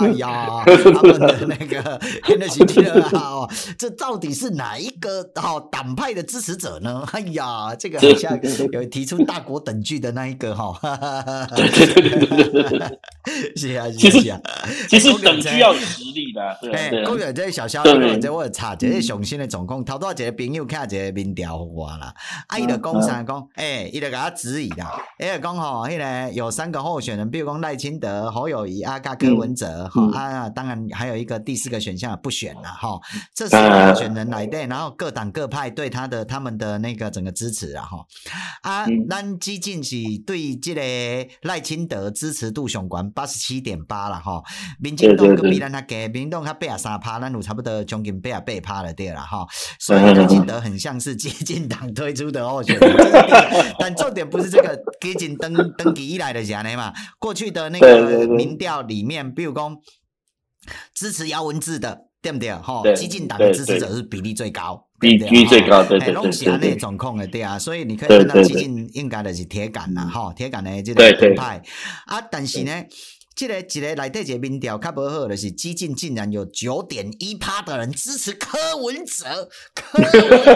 [0.00, 7.06] 哎呀， 他们的那个那的心情啊，这到底是哪一个哦党派的支持者呢？
[7.12, 8.36] 哎呀，这个好像
[8.72, 10.76] 有提出大国等距的那一个哈。
[11.54, 14.40] 对对对对对对，是啊是啊，
[14.88, 16.58] 其实等距要有实力的。
[16.60, 22.12] 对，公园这小小的，这我查这些上新的状况，头多几个朋友看这个民调我啦，
[22.48, 23.48] 啊，伊就讲啥讲？
[23.54, 26.15] 哎，伊就给他质疑啦，伊就讲吼，迄个。
[26.32, 33.00] 有三个候选人，比如说赖清德、侯友谊、阿嘎柯文哲，哈、嗯、啊，当然还有一个第四个选项不选了，哈，
[33.34, 38.04] 这四个候选人来对，然后各党各派对他的他们的那个整个支持，然后
[38.62, 44.42] 啊，咱基进是对这个赖清德支持度上关八十七点八了，哈，
[44.78, 49.46] 民进党比咱他给民进党他八十三趴，咱有差不多将近八十八趴了，对了，哈，
[49.78, 52.96] 所以赖清德很像是基进党推出的候选人，
[53.78, 56.14] 但重点不是这个基进登登记。
[56.14, 56.92] 依赖的是嘛？
[57.18, 59.76] 过去的那个民调里面，比如讲
[60.94, 62.52] 支持姚文智的，对不对？
[62.54, 67.58] 哈，激进党的支持者是比例最高，比例最高，对对对，拢是安尼状况的，对啊。
[67.58, 71.62] 所以你可以看到激进应该的是铁杆呐，哈，铁杆的这个党派
[72.06, 72.72] 啊，但是呢。
[73.36, 80.10] 这个一个内底一个民调较不好的是，激进竟然有九点一趴的人支持柯文哲，柯文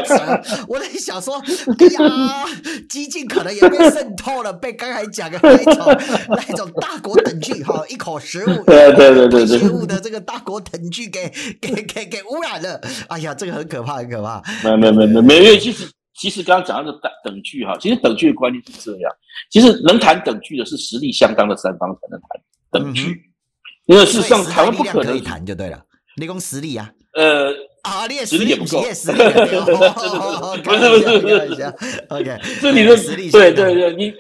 [0.05, 2.47] 哲，我在想说，哎呀，
[2.89, 5.85] 激进可能也被渗透了，被刚才讲的那一种
[6.31, 14.43] 那一种大国等距哈，一口食物，对对对对，食物的这个大国等距给给给给污染了，哎呀，这个很可怕，很可怕。
[14.65, 19.13] 没有没有没有没有，因为其实其实刚刚讲到的等等距哈，其实等距的观念是这样，
[19.51, 22.41] 其实能谈等距的是实力相当的三方才能谈。
[22.71, 23.23] 等距，
[23.87, 25.83] 因为事实上台湾不可能谈就对了。
[26.17, 26.91] 你讲实力啊？
[27.15, 27.51] 呃，
[27.83, 29.77] 啊，你实力也不够，实力不够。
[30.63, 31.75] 不是不是不是
[32.09, 34.13] ，OK，这你的实力，对对对，你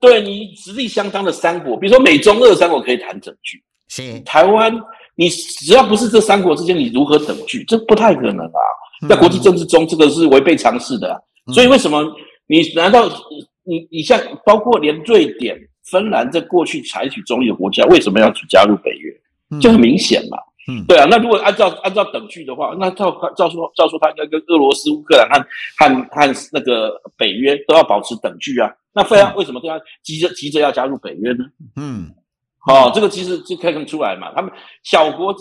[0.00, 3.62] 对你 实力相当的三国，比如说美中俄三国可以谈整句。
[3.88, 4.72] 是台湾，
[5.16, 7.62] 你只要不是这三国之间，你如何等距？
[7.64, 8.60] 这不太可能啊！
[9.08, 11.22] 在国际政治中，这个是违背常识的。
[11.52, 12.02] 所以为什么
[12.46, 13.06] 你难道
[13.64, 15.56] 你你像包括连瑞典？
[15.84, 19.12] 芬兰在过去采取中立的国家，为什么要去加入北约？
[19.60, 20.38] 就很明显嘛。
[20.68, 21.04] 嗯，对啊。
[21.10, 25.44] 那如果按照按照等距的话，那照照说照说，他应该跟俄罗斯、乌克兰和
[25.76, 28.70] 和和那个北约都要保持等距啊。
[28.94, 31.44] 那非要为什么都要急着急着要加入北约呢？
[31.76, 32.08] 嗯，
[32.68, 34.32] 哦，这个其实就可以看出来嘛。
[34.34, 34.50] 他们
[34.84, 35.34] 小国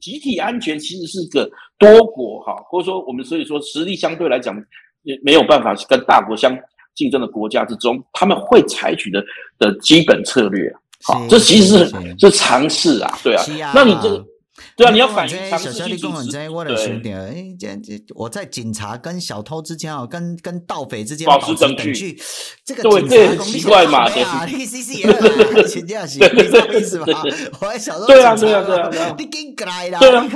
[0.00, 4.56] 集体安全其实是个多国哈，或者说我们所以说实力相对来讲
[5.02, 6.56] 也没有办法跟大国相。
[6.98, 9.24] 竞争的国家之中，他们会采取的
[9.58, 10.70] 的基本策略，
[11.04, 14.22] 好，这其实是是尝试啊，对啊，那你这个。
[14.78, 22.16] 对啊，你要反映小小弟跟我在我的兄弟，哎，这这我在警察跟小偷之间哦，跟跟盗匪之间保持等距，
[22.64, 24.08] 这个对这很奇怪嘛？
[24.08, 27.06] 对啊，你 C C 也很请假是，你知道意思吗？
[27.60, 30.28] 我还小时候对啊对啊对啊，你给过来了，对啊，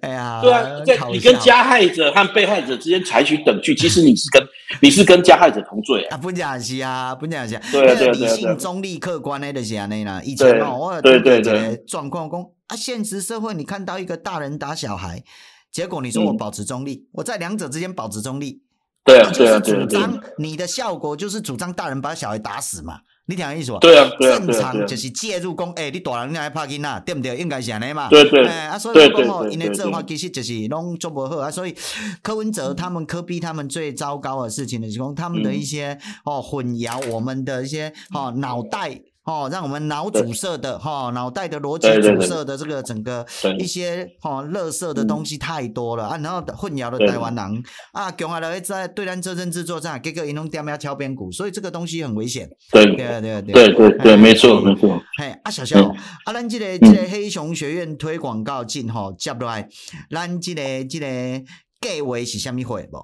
[0.00, 4.42] 哎呀，对啊，在你跟加害者和被害者之间采取等距，其实你是跟
[4.80, 12.42] 你是跟加害者同罪啊，不讲是啊，不讲是，对对对，理性中立客观的就是安尼啦，以前哦，我对对对状况讲。
[12.68, 15.24] 啊，现实社会，你看到一个大人打小孩，
[15.72, 18.62] 结果你说我保持中立，嗯、我在两者之间保持中立，
[19.04, 23.78] 对啊，就是主张你的效果就是主张大人把小孩打死嘛，你听我意思吧？
[23.80, 27.38] 对啊，正常就是介入讲，哎，你大人你还拍囡仔，对不对？
[27.38, 28.10] 应该是安尼嘛？
[28.10, 31.74] 对对，哎，啊，所以讲吼，因为这话其实就是拢做不好啊，所以
[32.22, 39.00] 柯文哲他们柯比他们最糟糕的事情的是讲，他们的一些、嗯、哦混淆我们的一些哦脑袋。
[39.28, 43.26] 哦，让我们脑阻塞的哈，脑袋的逻辑阻塞的这个整个
[43.58, 47.62] 一些哈，垃圾的东西太多了啊，然后混淆了台湾人。
[47.92, 52.48] 啊，共下来在对咱这政治作战，结果伊拢点名敲边鼓，所以这个东西很危险。
[52.72, 52.86] 对。
[52.96, 53.52] 对对对。
[53.52, 54.98] 对对，没错没错。
[55.18, 55.78] 嘿，啊小小，
[56.24, 59.68] 啊咱这个这个黑熊学院推广告进吼接落来，
[60.10, 61.06] 咱这个这个
[61.82, 62.98] 计划是虾米货不？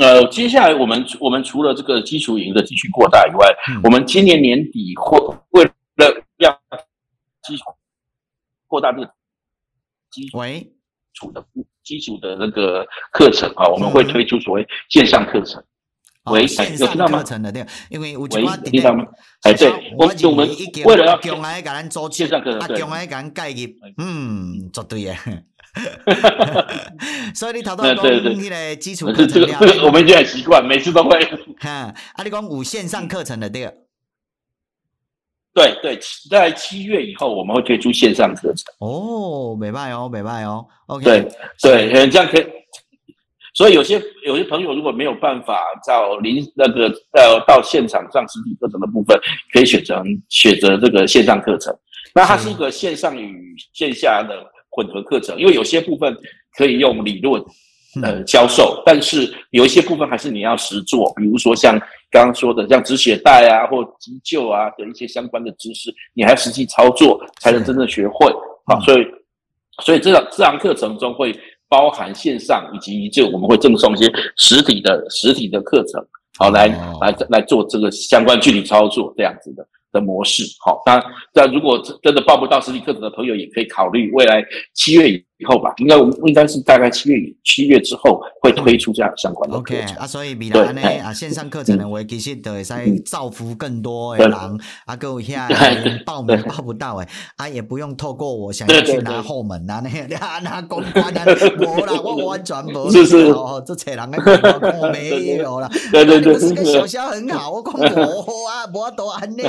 [0.00, 5.18] 呃，接下来我们我们除了这个基础营的继续扩大以外，嗯、我们今年年底或
[5.50, 6.50] 为了要
[7.42, 7.64] 基础
[8.66, 9.12] 扩大这个
[10.10, 10.38] 基础。
[10.38, 10.72] 喂
[11.12, 11.44] 础的
[11.84, 15.62] 基础的那个课程啊，我们会推出所谓线上课程。
[16.30, 16.42] 喂，
[16.78, 17.22] 有听到吗？
[17.90, 18.28] 因为有喂，
[18.70, 19.04] 听到吗？
[19.42, 20.48] 哎，对，我我们
[20.84, 25.42] 为了要将来给咱做线上课程，啊，将来给咱介入，嗯，绝对嘅。
[27.34, 31.18] 所以你头头讲迄个基础课程，这个这个我们已经很习惯，每次都会。
[31.60, 33.72] 哈，啊，你讲五线上课程的对。
[35.52, 35.98] 对对，
[36.30, 38.72] 在七月以后我们会推出线上课程。
[38.78, 40.64] 哦，没办哦，没办哦。
[40.86, 41.28] OK，对
[41.60, 42.46] 对，这样可以。
[43.52, 49.20] 所以有些有些朋友如果没有办法到临那个呃到现场上实体课程的部分，
[49.52, 51.76] 可以选择选择这个线上课程。
[52.14, 54.36] 那它是一个线上与线下的
[54.70, 56.16] 混合课程，因为有些部分
[56.56, 57.42] 可以用理论
[58.02, 61.78] 呃教授，但是有一些部分还是你要实做，比如说像
[62.10, 68.32] 刚刚说的像止血带啊或急救啊的一些相关的知识，你还要实际操作才能真正学会。
[68.66, 69.06] 好，所以
[69.82, 71.38] 所以这堂这堂课程中会。
[71.70, 76.04] 包含线上以及就我们会赠送一些实体的实体的课程，
[76.36, 76.66] 好来
[77.00, 80.42] 来来做这个相关具体操作这样子的的模式。
[80.64, 81.02] 好，那
[81.34, 85.08] 那如果真的报不到实体课程的朋友，也可以考虑未来七月
[85.40, 89.82] 以后吧，应该应该是大概七月七月之后会推出这样相关的课程。
[89.82, 92.74] OK 啊，所以未来呢啊线上课程呢，我，其实都会使
[93.06, 94.38] 造福更多的人。
[94.84, 101.24] 啊，各位遐报名报不到诶，啊也不用透过我想要去拿后门啊，那那 那公关啊，
[101.58, 102.90] 无啦，我完全无。
[102.90, 105.70] 是是哦，这扯人的广告没有啦。
[105.90, 109.42] 对对对，是个小肖很好， 我讲无啊，无多安尼。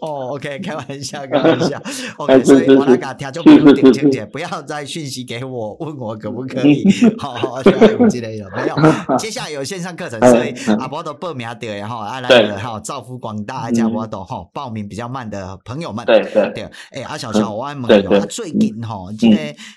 [0.00, 1.82] 哦，OK，开玩笑，开玩笑。
[2.18, 4.48] OK，所以我来甲听众朋友点清楚，不要。
[4.68, 6.84] 再讯息给我，问我可不可以？
[7.18, 8.76] 好好，就有这类的没有？
[9.18, 16.70] 接下来有线上课程，所以阿波都报名的哈，阿来的哈，造福广大家波都哈，报名比较慢的朋友们，对对对。
[16.90, 19.36] 哎，阿小小，我问你哦，最近哈，这个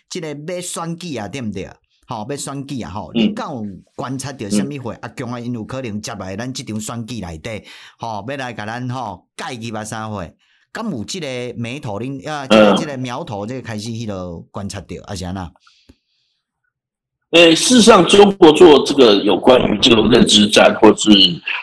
[0.10, 1.70] 这个要选举啊，对不对？
[2.06, 3.64] 好，要选举啊，哈，你敢有
[3.96, 4.94] 观察到什么会？
[4.96, 7.64] 阿强啊，因有可能接来咱这场选举内底，
[7.98, 10.36] 好，要来给咱哈介入啊，啥会？
[10.74, 15.52] 敢有这个苗头，恁啊，这个这个苗头，这个开始去都观察到，阿翔啊。
[17.32, 21.10] 诶，事实上，中国做这个有关于这种认知战，或是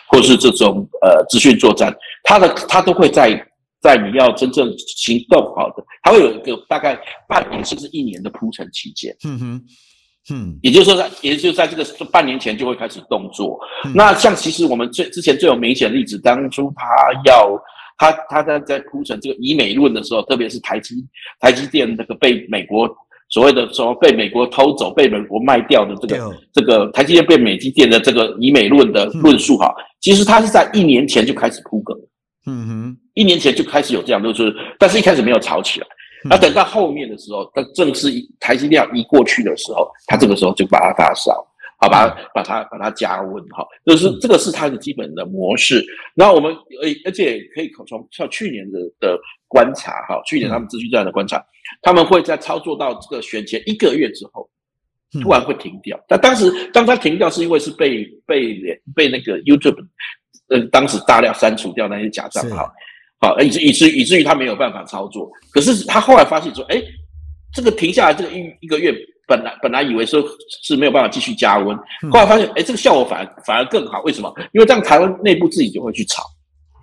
[0.09, 3.33] 或是这种呃资讯作战，它的它都会在
[3.81, 9.15] 在你要真正行动好的，它会有一个大概半年甚至一年的铺陈期间。
[9.25, 9.63] 嗯哼，
[10.31, 13.59] 嗯，也就是说在，也就是在这个半年前就会开始动作。
[13.85, 16.85] 嗯、那像其实我们最之前最有明显的例子，当初他
[17.25, 17.59] 要。
[17.99, 20.95] 他他在在铺陈这个以美论的时候，特别是台积
[21.39, 22.89] 台积电那个被美国
[23.29, 31.95] 所谓的说被美国偷走、被美国卖掉的这个这个台积电被美积电的这个以美论的论述哈，其实他是在一年前就开始铺梗，
[32.47, 35.87] 嗯哼，一年前就开始有这样的就是，但是一开始没有吵起来，
[36.23, 38.09] 那等到后面的时候，他正式
[38.39, 41.45] 台积电要移过去的时候，他这个时候就把它发烧。
[41.81, 45.81] 好，把它把它把它加温，哈，就是这个是它的基本的模式。
[46.13, 51.41] 然后我们而而且可以从像去年的的观察，哈，去年他们资讯站的观察，
[51.81, 54.49] 他们会在操作到这个选前一个月之后，
[55.21, 55.97] 突然会停掉。
[56.05, 58.59] 但当时当他停掉，是因为是被被
[58.93, 59.77] 被那个 YouTube，
[60.49, 62.69] 呃，当时大量删除掉那些假账号，
[63.21, 65.31] 好，以至以至以至于他没有办法操作。
[65.49, 66.83] 可是他后来发现说，哎，
[67.53, 68.93] 这个停下来这个一一个月。
[69.29, 70.21] 本来本来以为说
[70.63, 71.77] 是没有办法继续加温，
[72.11, 74.01] 后来发现，哎，这个效果反而反而更好。
[74.01, 74.33] 为什么？
[74.51, 76.23] 因为这样台湾内部自己就会去炒，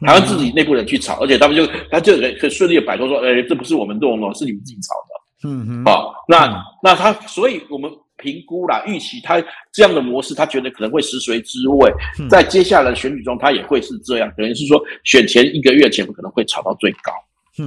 [0.06, 5.48] 台湾自己内部人去炒，而且他们就他就可以顺利的摆脱说，哎，这不是我们弄的，是你们自己炒的。
[5.48, 5.84] 嗯嗯。
[5.84, 11.92] 好，那那他，所以我们评估啦，预期他这样的模式，他觉得可能会食髓知味，
[12.30, 17.12] 在接下来的选举中，他也会是这样，可能是说选前一个月前可能会炒到最高。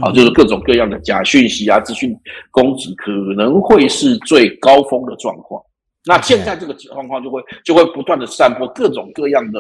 [0.02, 2.16] 啊，就是各种各样的假讯息啊，资讯
[2.52, 5.62] 攻击可能会是最高峰的状况。
[6.06, 9.60] 那现在这个状况就会就会不断的散播各种各样的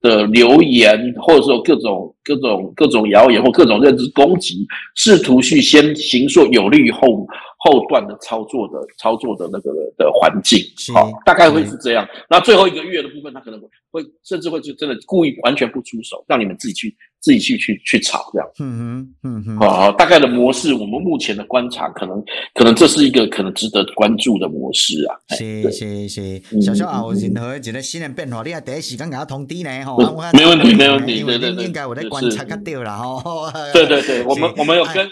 [0.00, 7.26] 的留言，或者说各种各种各种谣言或各种认知攻击，试图去先行说有利于后
[7.58, 10.58] 后段的操作的操作的那个的环境。
[10.94, 12.06] 好，大概会是这样。
[12.28, 16.96] 那最后一个月的部分，他可能会甚至会就真的故意完全不出手，让你们自己去。
[17.20, 22.22] 自己去去去炒这样，嗯哼，嗯哼，好，大概的模式，我们目前的观察，可能
[22.54, 25.16] 可能这是一个可能值得关注的模式啊。
[25.36, 29.98] 是是是，小小啊，有任何一个新的变化，你要第一时间给他通知呢，吼。
[30.32, 33.50] 没问题，没问题，对对对，应该我在观察对了吼。
[33.72, 35.08] 对对对，我们我们有跟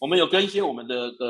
[0.00, 1.26] 我们有跟一些我们的的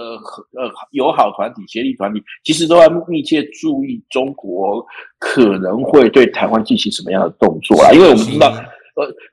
[0.55, 4.87] 呃友好团体、协力团体，其实都在密切注意中国
[5.19, 8.55] 可能会对台湾进行什么样的动作啊，因为我们知道。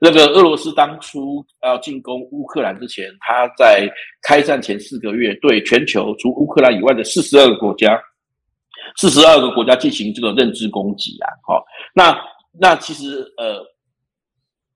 [0.00, 3.88] 那个俄罗斯当初要进攻乌克兰之前，他在
[4.22, 8.00] 开战前四个月，对全球除乌克兰以外的四十二个国家，
[8.96, 11.28] 四十二个国家进行这个认知攻击啊！
[11.46, 11.64] 好，
[11.94, 12.18] 那
[12.60, 13.64] 那其实呃。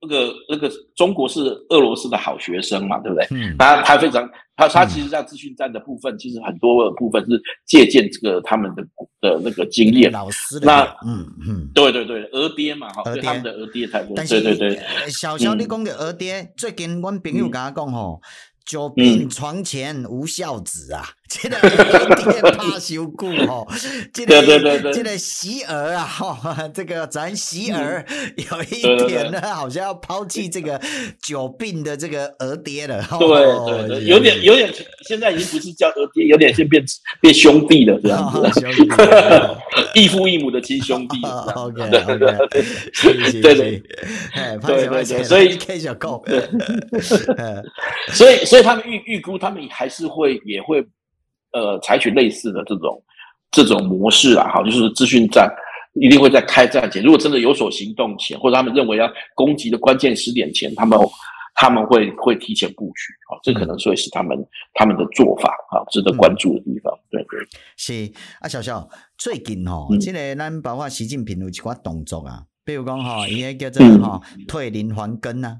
[0.03, 3.25] 那个那个中国是俄罗斯的好学生嘛，对不对？
[3.31, 8.83] 嗯，他他非常他他其实在资讯战的部分，嗯、其实很多的部分是借鉴这个他们的
[9.21, 10.11] 的那个经验。
[10.11, 14.15] 老师的那嗯嗯，对对对，俄爹嘛，哈，爹他们的俄爹太多。
[14.15, 14.79] 对对对，
[15.09, 18.21] 小肖你讲的俄爹，嗯、最近我朋友跟他讲吼。
[18.21, 18.27] 嗯
[18.65, 21.03] 久病床前无孝子啊！
[21.41, 21.49] 这
[22.41, 23.67] 个怕羞故吼，
[24.13, 24.41] 这个
[24.93, 28.05] 这个喜儿啊，哈，这个咱喜儿
[28.35, 30.79] 有一点呢，好像要抛弃这个
[31.21, 33.03] 久病的这个儿爹了。
[33.19, 34.71] 对对对，有点有点，
[35.07, 36.83] 现在已经不是叫儿爹，有点先变
[37.19, 38.39] 变兄弟了这样子，
[39.95, 41.17] 异父异母的亲兄弟。
[41.55, 42.17] OK OK，
[43.01, 43.83] 对对对，
[44.33, 46.23] 哎，对对对，所以开小口，
[48.11, 48.43] 所以。
[48.43, 50.85] 所以他们预预估，他们还是会也会，
[51.53, 53.01] 呃，采取类似的这种
[53.51, 55.47] 这种模式啊，哈，就是资讯战
[55.93, 60.99] 一定会在开战前，如果真的有所行动前，或者他们认为要攻击的关键时点前，他们
[61.53, 64.35] 他们会会提前布局，啊，这可能会是他们
[64.73, 66.91] 他们的做法啊，值得关注的地方。
[67.11, 67.39] 对对，
[67.77, 75.59] 是啊，小小最近吼，这个咱包括习近平有一寡动作啊，比如讲哈，伊个叫做哈退林还耕啊。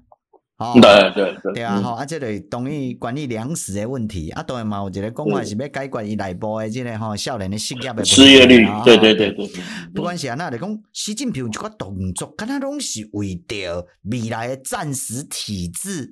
[0.73, 9.49] 对对对，对啊，吼，啊，这个关于关于粮食的问题，啊，当然嘛，有一个讲话是要解决伊内部的这个吼少年的失业的失业率，对对对对。
[9.93, 16.11] 不管是安那来讲，习近平有一个动作，敢若拢是为着未来的战时体制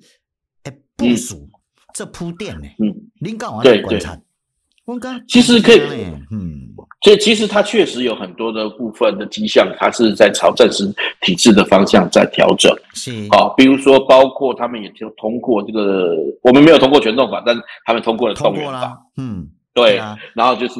[0.63, 1.47] 的部署，
[1.93, 2.67] 这铺垫呢。
[2.79, 4.19] 嗯，您刚好来观察。
[4.85, 5.79] 我刚其实可以，
[6.31, 6.73] 嗯。
[7.01, 10.85] 所以其实它确实有很多的部分的迹象，它是在朝战时
[11.21, 12.71] 体制的方向在调整。
[12.93, 18.97] 是啊，比如说包括他们也就通过这个，我们没有通过全动法，但他们通过了动员法。
[19.17, 20.75] 嗯，对啊，然后就是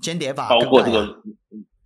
[0.00, 1.06] 间谍法，包括这个。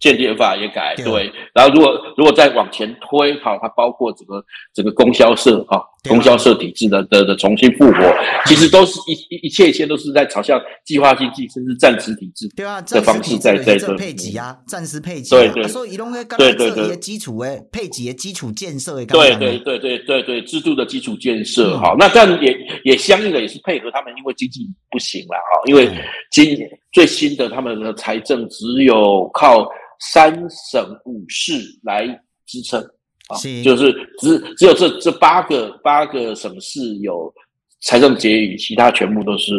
[0.01, 8.15] 间谍法也改对，然后如果如果再往前推，好，它包括整个整个供销社哈，供销社体制的的的重新复活，
[8.47, 16.97] 其实都是一一一切一切都是在朝向计划经济甚至战时体制对啊的方式在在这配给啊，战时配给对对，所以伊拢在对对对。
[16.97, 25.91] 基础诶配给的基础建设对对对对对对制度的基础建设好，那这样也也相应的也是配合他们，因为经济不行了哈，因为
[26.31, 26.57] 今
[26.93, 29.69] 最新的他们的财政只有靠。
[30.03, 32.07] 三省五市来
[32.47, 32.83] 支撑
[33.31, 37.33] 啊，就是只只有这这八个八个省市有
[37.81, 39.55] 财政结余，其他全部都是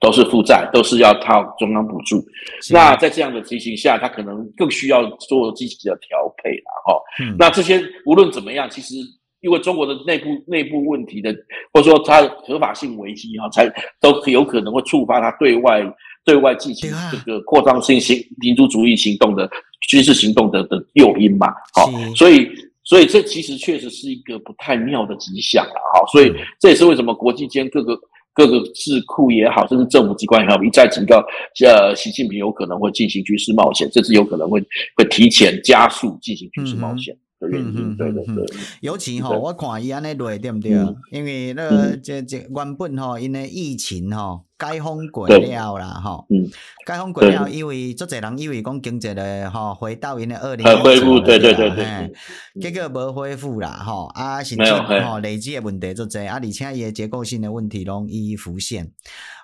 [0.00, 2.24] 都是负债，都是要靠中央补助。
[2.70, 7.00] 那在这样的情形下，他可能更需要做积极的调配了哈。
[7.38, 8.94] 那这些无论怎么样，其实
[9.40, 11.34] 因为中国的内部内部问题的，
[11.72, 15.82] 或者说它合法性危机哈，才都有可能会触发它对外。
[16.22, 19.50] 对外进行这个扩张性行民族主义行动的
[19.88, 22.46] 军事行动的的诱因嘛，好，所以
[22.90, 27.96] 所以这其实确实是一个不太妙的迹象了，哈，所以这也是为什么国际间各个
[28.34, 31.24] 各个智库也好，甚至政府机关也好，一再警告，
[31.64, 34.60] 呃，习近平有可能会进行军事冒险，这是有可能会
[34.96, 37.16] 会提前加速进行军事冒险。
[37.42, 38.44] 嗯嗯，对对对，
[38.80, 40.72] 尤其吼，我看伊安尼落对不对？
[41.12, 45.38] 因为那这这原本吼，因为疫情吼解封过了
[45.78, 46.44] 啦，吼，嗯，
[46.86, 52.12] 解封过了，因为足侪人以为讲经济的吼回到因的二零恢复，对对对对，
[52.60, 54.06] 结果无恢复啦，吼。
[54.14, 58.90] 啊，甚至吼累积的问题足侪啊，而且伊的结构性的问题拢一一浮现。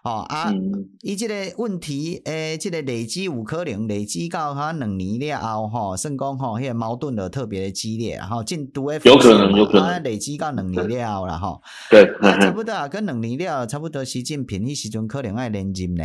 [0.07, 0.55] 哦啊，
[1.03, 16.05] 伊即、嗯、个问题，诶、欸，即、这个累积有可能累积到哈两年了后，吼，算讲吼，迄个矛盾就特别的激烈，然后进度诶，有可能，有可能累积到两年了后啦，吼，对，啊，差不多啊，跟两年了，差不多习近平迄时阵可能爱连任呢，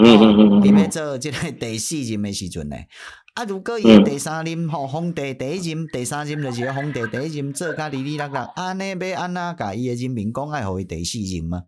[0.00, 2.76] 嗯嗯嗯嗯，伊要做即个第四任的时阵呢。
[3.38, 3.44] 啊！
[3.44, 11.62] 如果伊第三任吼皇帝第一任、第三任就是皇帝第一任做甲哩哩啦啦，安尼要安那甲伊诶人民讲爱互伊第四任嘛？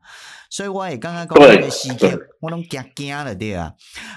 [0.50, 3.72] 所以我会感觉讲迄个时间，我拢惊惊了对啊！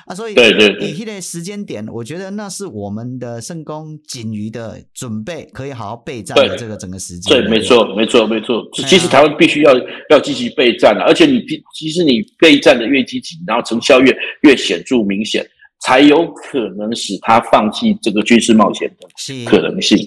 [0.08, 7.40] 啊，所以以迄个时间点，我觉得那是我们的圣公仅余的准备，可以好好备战的这个整个时间。
[7.40, 8.68] 对，没错，没错，没错。
[8.74, 9.72] 其实台湾必须要
[10.10, 11.40] 要积极备战了，而且你
[11.76, 15.46] 其实你备战的越积极，然后成效越越显著明显。
[15.84, 19.98] 才有可能使他放弃这个军事冒险的可能性。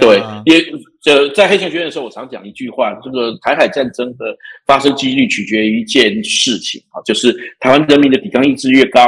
[0.00, 0.58] 对，也
[1.04, 9.00] 呃，在黑熊学院的时候，我常讲一句话：这个台海战争的发生几率取决于一件事情啊，就是台湾人民的抵抗意志越高，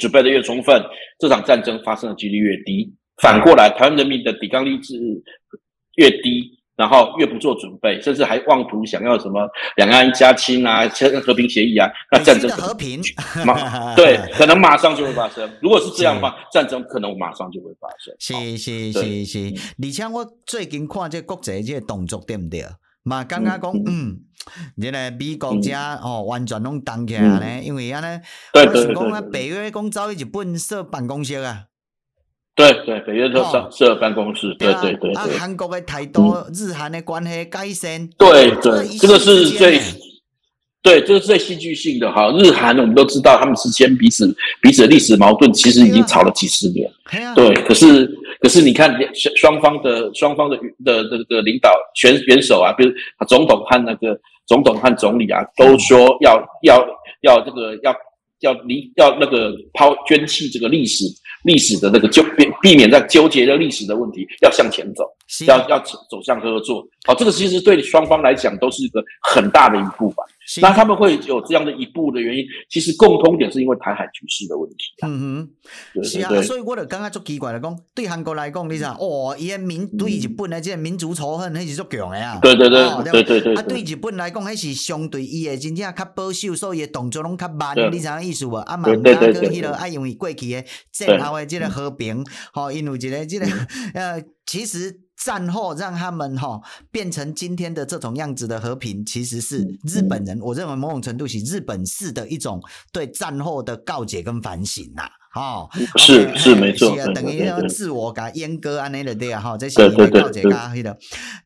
[0.00, 0.82] 准备的越充分，
[1.20, 2.92] 这场战争发生的几率越低。
[3.20, 4.98] 反过来，台湾人民的抵抗意志
[5.96, 13.00] 越低，然后越不做准备，甚至还妄图想要什么两岸一家亲啊，签和平协议啊，那战争和平？
[13.44, 15.48] 马 对，可能马上就会发生。
[15.60, 18.14] 如果是这样的话，战争可能马上就会发生。
[18.18, 22.64] 是是是是，而且我最近看这国际这个动作对不对？
[23.04, 24.16] 嘛，刚刚讲嗯，
[24.80, 28.20] 这个美国家哦，完全拢动起来呢，因为安尼，
[28.54, 31.64] 我是讲啊，北约讲走去日本设办公室啊。
[32.54, 35.14] 对对，北约特设设办公室，对对对对。
[35.14, 39.80] 啊，韩国的太多，日韩的关系改善，对对，这个是最，
[40.82, 42.30] 对，这个是最戏剧性的哈。
[42.38, 46.86] 日韩我们都知道，他们之间彼此彼此的历史矛盾，其实已经吵了几十年。
[47.34, 48.06] 对，可是
[48.38, 48.94] 可是你看，
[49.34, 51.70] 双方的双方的的这个领导
[52.04, 52.92] 元元首啊，比如
[53.26, 56.86] 总统和那个总统和总理啊，都说要要
[57.22, 57.94] 要这个要
[58.40, 61.06] 要离要那个抛捐弃这个历史。
[61.44, 65.04] 历史的那个纠避避免在纠结的历史的问题，要向前走，
[65.46, 66.86] 要要走走向合作。
[67.04, 70.22] 好，这个其实对双方来讲都是一个很大的一步吧。
[70.60, 74.76] 那他们会有这样的一步的原因，其实共通点是因为台海局势的问题。
[75.02, 75.48] 嗯
[75.94, 82.38] 哼，是啊，所以我就刚刚做奇怪了讲，对韩国来讲，你想，哦，伊个民对日本的这个民族仇恨，那是足强的啊。
[82.42, 83.54] 对对对对对对。
[83.54, 87.76] 啊，对日本来讲，还是相对伊个真正较保守，所以动作拢较慢。
[87.92, 88.56] 你知影意思无？
[88.56, 93.46] 啊，嘛，那个迄个，啊，因为过去的战后的这个和平，吼，因为一个这个，
[93.94, 95.01] 呃，其实。
[95.24, 96.60] 战后让他们哈
[96.90, 102.60] 变成今天的这种样子的和平，其实是日本人，我认为某种程度是日本式的一种
[102.92, 105.02] 对战后的告解跟反省呐。
[105.34, 105.66] 哈，
[105.96, 110.94] 是是没错，是等于要自我给阉割啊那个对啊哈，这是一个告解咖黑的。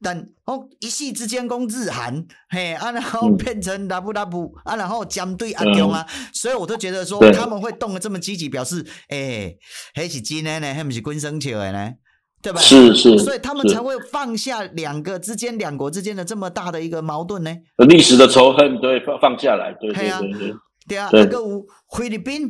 [0.03, 9.55] 但哦一夕之间攻日韩，嘿啊然后变成拉布拉布啊然后将对阿中啊，所以我都觉得说他们会动得这么积极，表示哎
[9.95, 11.93] 还是真的呢，还不是滚生球的呢。
[12.47, 12.61] 对吧？
[12.61, 17.53] 是是，所以他们才会放下两个之间、两国之间的这么大的一个矛盾呢。
[17.89, 20.55] 历史的仇恨对放放下来，对对对对。
[20.89, 21.41] 对啊，那个
[21.91, 22.49] 菲律宾，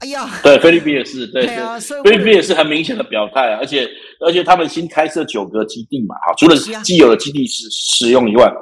[0.00, 3.88] 哎呀，对菲律宾也是，对对啊，菲律宾也是很明显的表态，而且
[4.26, 8.52] 而且他们新开设九个基地嘛，哈，除了既有的基地使使用以外，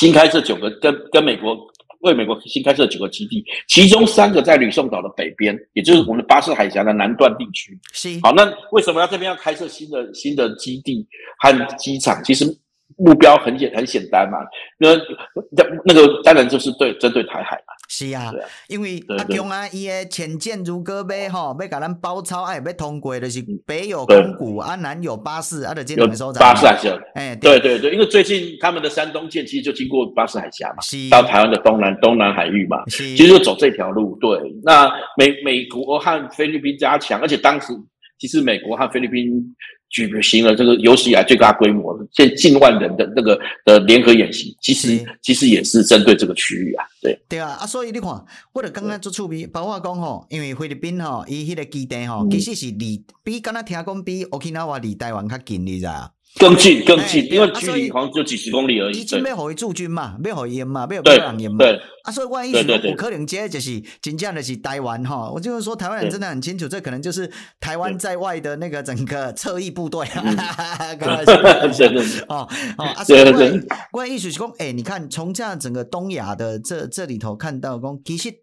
[0.00, 1.54] 新开设九个跟跟美国。
[2.04, 7.78] 为美国新开设九个基地，其中三个在吕宋岛的北边，也就是我们的巴士海峡的南段地区。
[7.92, 8.18] 是。
[8.22, 11.06] 好，那为什么要这边要开设新的新的基地
[11.38, 12.22] 和机场？
[12.24, 12.46] 其实。
[12.96, 14.38] 目标很简很简单嘛，
[14.78, 14.94] 那
[15.84, 17.74] 那个当然就是对针对台海嘛。
[17.88, 18.32] 是啊，
[18.68, 26.40] 因为阿强啊，伊的潜舰如歌呗吼，要甲咱包抄，哎，要通过就是北有宫古，啊南有巴士，啊的这种所在。
[26.40, 27.58] 巴士海峡，哎，对。
[27.60, 30.76] 对对，因为最近他们的山东舰其实就经过巴士海峡嘛，
[31.10, 34.16] 到台湾的东南东南海域嘛，其实就走这条路。
[34.20, 37.72] 对，那美美国和菲律宾加强，而且当时
[38.24, 39.54] 其实美国和菲律宾。
[39.90, 48.10] 举行了这个有史以来最大规模的近近万人的那个的联合演习，其实其实也是针对这个区域啊，对对啊啊，所以你看，
[48.52, 56.12] 我就刚刚做触笔，包括讲吼，因为菲律宾吼，伊迄个基地吼，其实是离比刚刚听讲比 Okinawa 离台湾较近，你知道？
[56.36, 58.98] 更近更近，因为距离好像就几十公里而已。
[59.00, 61.58] 已经要回驻军嘛，要回营嘛，要不让营嘛。
[61.58, 67.30] 对啊，所以万一说有可能接就是真正的是台湾哈，我就是说台湾人真的很清楚，这可能就是
[67.60, 70.04] 台湾在外的那个整个侧翼部队。
[70.06, 71.84] 哈哈哈， 开玩笑。
[72.28, 78.34] 哦哦，啊，所以万万一是说，哎，你看从这样整个东亚的这这里头看到，讲其实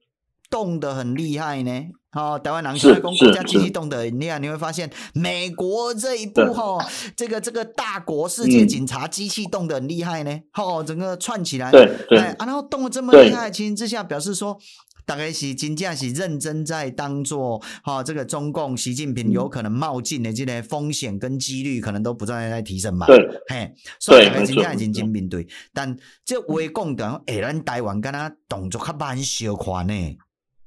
[0.50, 1.88] 动得很厉害呢。
[2.12, 6.86] 好，台湾人出来讲国家机器动得很厉害，你会发现美国这一步哈，
[7.16, 10.40] 这个这个大国世界警察机器动得很厉害呢。
[10.52, 14.60] 好，整个串起来，对对，然后动得这么厉害，情形之下表示说，
[15.06, 23.06] 大概是真正是认真在当做哈，这个中共习近平有可能冒进的这个风险跟几率可能都不断在提升嘛。
[23.08, 29.94] 对，嘿，所以大概真正认真面对，但这话讲的，哎，咱台湾跟他动作较慢小款呢。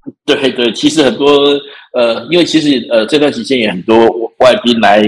[0.26, 1.58] 对对，其实很多
[1.94, 3.96] 呃，因为其实呃这段时间也很多
[4.40, 5.02] 外宾来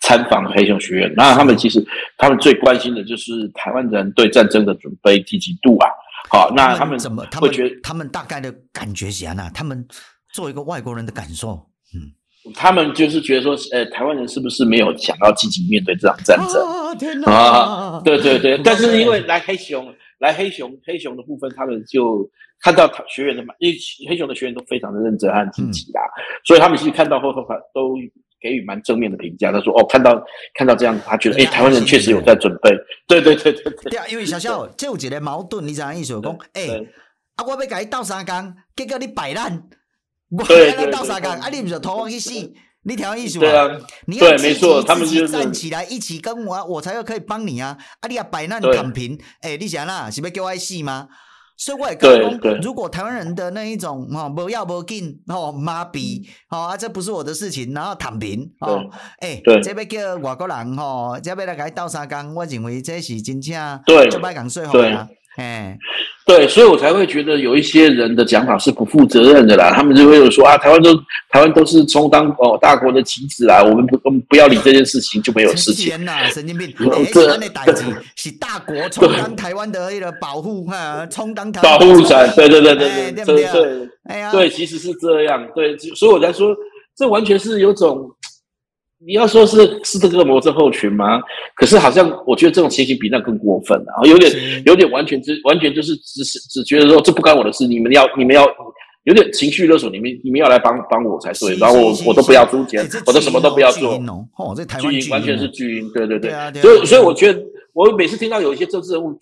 [0.00, 1.84] 参访黑熊学院，那他们其实
[2.18, 5.88] 他们最关心的就是台湾人对战争的准备积极度啊。
[6.30, 9.50] 好，那他们怎么会觉得他们大概的感觉是啊？
[9.52, 9.84] 他们
[10.32, 16.64] 作为一个外国人的感受，嗯，他们就是觉得说，呃，台湾人是不是没有想要积极面对这场战争？
[17.24, 19.92] 啊，对对对，但是因为来黑熊。
[20.22, 23.76] 来黑熊，黑熊的部分，他们就看到学员的嘛，因为
[24.08, 27.42] 黑熊的学员都非常的认真和积极啦，嗯、所以他们其实看到后头，
[27.74, 27.96] 都
[28.40, 29.50] 给予蛮正面的评价。
[29.50, 32.70] 他说：“哦，看到看到这样，他觉得，哎、欸，台湾人确实有在准备。
[33.08, 33.98] 对”对对对对对。
[33.98, 36.20] 啊，因为小小这有一个矛盾，你知影意思？
[36.20, 36.66] 讲，哎，
[37.36, 39.68] 啊，我要甲你斗三工，结果你摆烂，
[40.30, 42.32] 我要斗三工，啊，你不是拖我去死？
[42.84, 43.68] 你听意思对啊，
[44.06, 47.78] 你要没错，他们就站起来一起跟我，我才要可以帮你啊！
[48.00, 51.08] 啊，你啊摆烂躺平，哎、欸，你想啦，是不是叫我死吗？
[51.56, 52.10] 所以我也跟
[52.60, 58.80] 如果台湾人的那一种哦，不要不紧哦，麻痹哦啊，这不是我的事情，然后躺平哦，
[59.20, 65.08] 哎，对，这边叫外国人哦，这边来给斗三缸，我认为这是真正对，就别讲说话啦，
[65.38, 65.78] 诶
[66.24, 69.72] 对所以我才会觉得有一些人的讲法是不负责任的啦。
[69.74, 70.94] 他们就会有说啊台湾都
[71.30, 75.86] 台湾都是充当哦大国的棋子啊我们不我们不要理这件事情就没有事情。
[75.86, 76.68] 天呐神经病。
[76.92, 77.46] 诶这个那
[78.16, 86.54] 是大国充当台湾的一个保护哈充当保护伞对对对对对对对对对其实是这样对所以我才说
[86.96, 88.08] 这完全是有种
[89.04, 91.20] 你要说是是这个恶魔症候群吗？
[91.56, 94.32] 可是好像我觉得这种情形比那更过分了，有点
[94.64, 98.46] 有点完全只完全就是只是只觉得说这不关我的事，你们要你们要
[99.04, 103.94] 有点情绪勒索，你们你们要来帮帮我才对，然后我我都不要出钱，我都什么都不要做。
[104.36, 106.30] 哦，这台湾巨婴完全是巨婴，对对对，
[106.60, 107.42] 所以所以我觉得
[107.72, 109.18] 我每次听到有一些政治人物。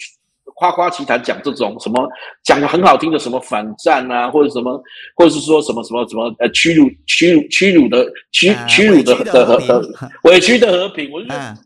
[0.55, 2.09] 夸夸其谈讲这种什么
[2.45, 4.83] 讲的很好听的什么反战啊，或者什么，
[5.17, 9.83] 或者是说什么什么什么呃屈辱屈辱屈辱的屈屈辱的的和和
[10.25, 11.57] 委屈的和平，我觉得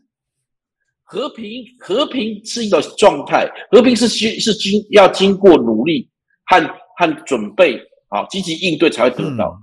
[1.03, 6.09] 和平和平是一个状态，和平是需是经要经过努力
[6.45, 6.59] 和
[6.97, 7.77] 和准备
[8.09, 9.61] 啊，积极应对才会得到。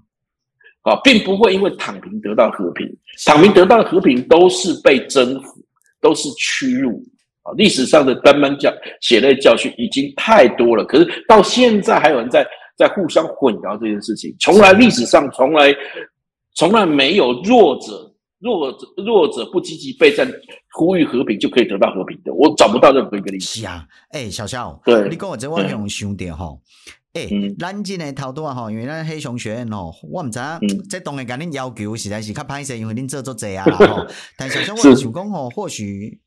[0.83, 2.85] 啊，并不会因为躺平得到和平，
[3.25, 5.65] 躺平得到的和平都是被征服，
[6.01, 7.01] 都是屈辱。
[7.43, 14.35] 啊，历史上的斑斑教血泪教训已经太多了，可是到现在还有人在在互相混淆这件事情。
[14.39, 15.75] 从来历史上从来
[16.55, 20.31] 从来没有弱者弱者弱者不积极备战
[20.77, 23.61] 呼吁和平就可以得到和平的，我找不到任何一个例子。
[23.61, 26.47] 是啊，哎、欸，小肖，对，你跟我这我用兄弟哈，
[27.15, 27.29] 诶，
[27.59, 34.07] 咱今日头拄啊哈，因为咱黑熊学院吼，我唔知啊，这当然跟恁要求实在是较歹势，因为恁做做济啊吼，
[34.39, 36.21] 但小肖我想讲吼，或许。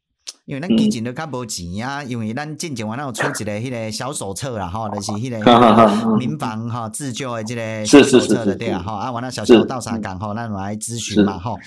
[0.45, 11.57] 因为咱基金都较无钱啊，因为咱进前完了有出一个迄个小手册啦，吼，就是迄个民防哈自救的这个小手册的对啊，吼啊，完了小小到啥讲吼，咱来咨询嘛，吼。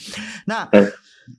[0.46, 0.68] 那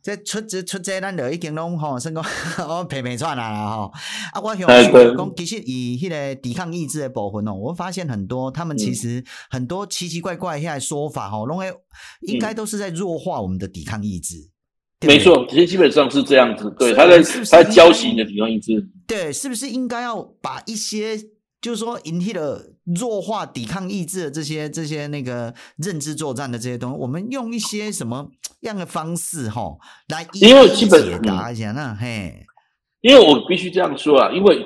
[0.04, 2.22] 这出这出这咱就已经拢吼，算讲
[2.68, 3.94] 我 皮皮喘啦，吼。
[4.34, 11.72] 啊，我想讲其实以迄个抵抗意志的部分哦，我发现很多他们其实很多奇奇怪怪现在说法吼，拢会
[12.28, 14.50] 应该都是在弱化我们的抵抗意志。
[15.08, 16.70] 没错，其实基本上是这样子。
[16.78, 18.86] 对，他在他在教习你的抵抗意志。
[19.08, 21.18] 对，是不是应该要把一些，
[21.62, 28.30] 就是说引起的弱化抵抗意志的这些、这些那个认知作战的这些东西，我们用一些什么
[28.62, 29.78] 样的方式哈
[30.10, 31.98] 来一一因为基本解答一下呢？
[31.98, 32.46] 嘿，
[33.00, 34.66] 因为我必须这样说啊，因为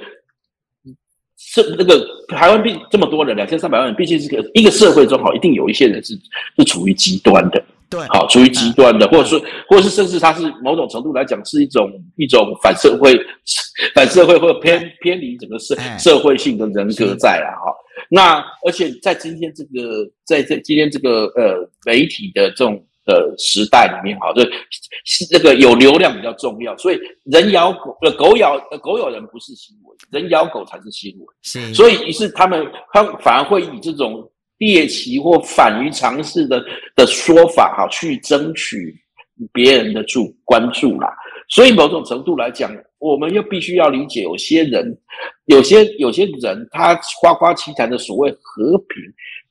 [1.38, 6.20] 是那个台湾毕这么多人，两千三百万人，毕竟是个一个社会中哈，一定有一些人是
[6.58, 7.64] 是处于极端的。
[7.94, 9.40] 对，好，处于极端的，或者说，
[9.70, 13.14] 或者是甚至它是某种程度来讲是一种一种反社会、
[13.94, 17.54] 反社会或者偏偏离整个社社会性的人格在啊。
[17.64, 17.72] 哈。
[18.10, 24.44] 那而且在今天这个在这今天这个呃媒体的这种呃时代里面，哈，就
[25.30, 31.28] 这个有流量比较重要，所以人咬狗呃狗咬呃狗咬人不是新闻，人咬狗才是新闻。
[31.44, 34.28] 是，所以于是他们他反而会以这种。
[34.58, 36.64] 猎奇或反于常识的
[36.96, 38.96] 的说法，哈，去争取
[39.52, 41.14] 别人的注关注啦。
[41.50, 44.98] 所以某种程度来讲，我们又必须要理解，有些人，
[45.46, 49.04] 有些有些人，他夸夸其谈的所谓和平，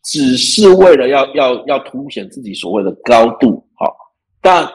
[0.05, 3.87] 只是为了要要要凸显自己所谓的高度，哈，
[4.41, 4.67] 但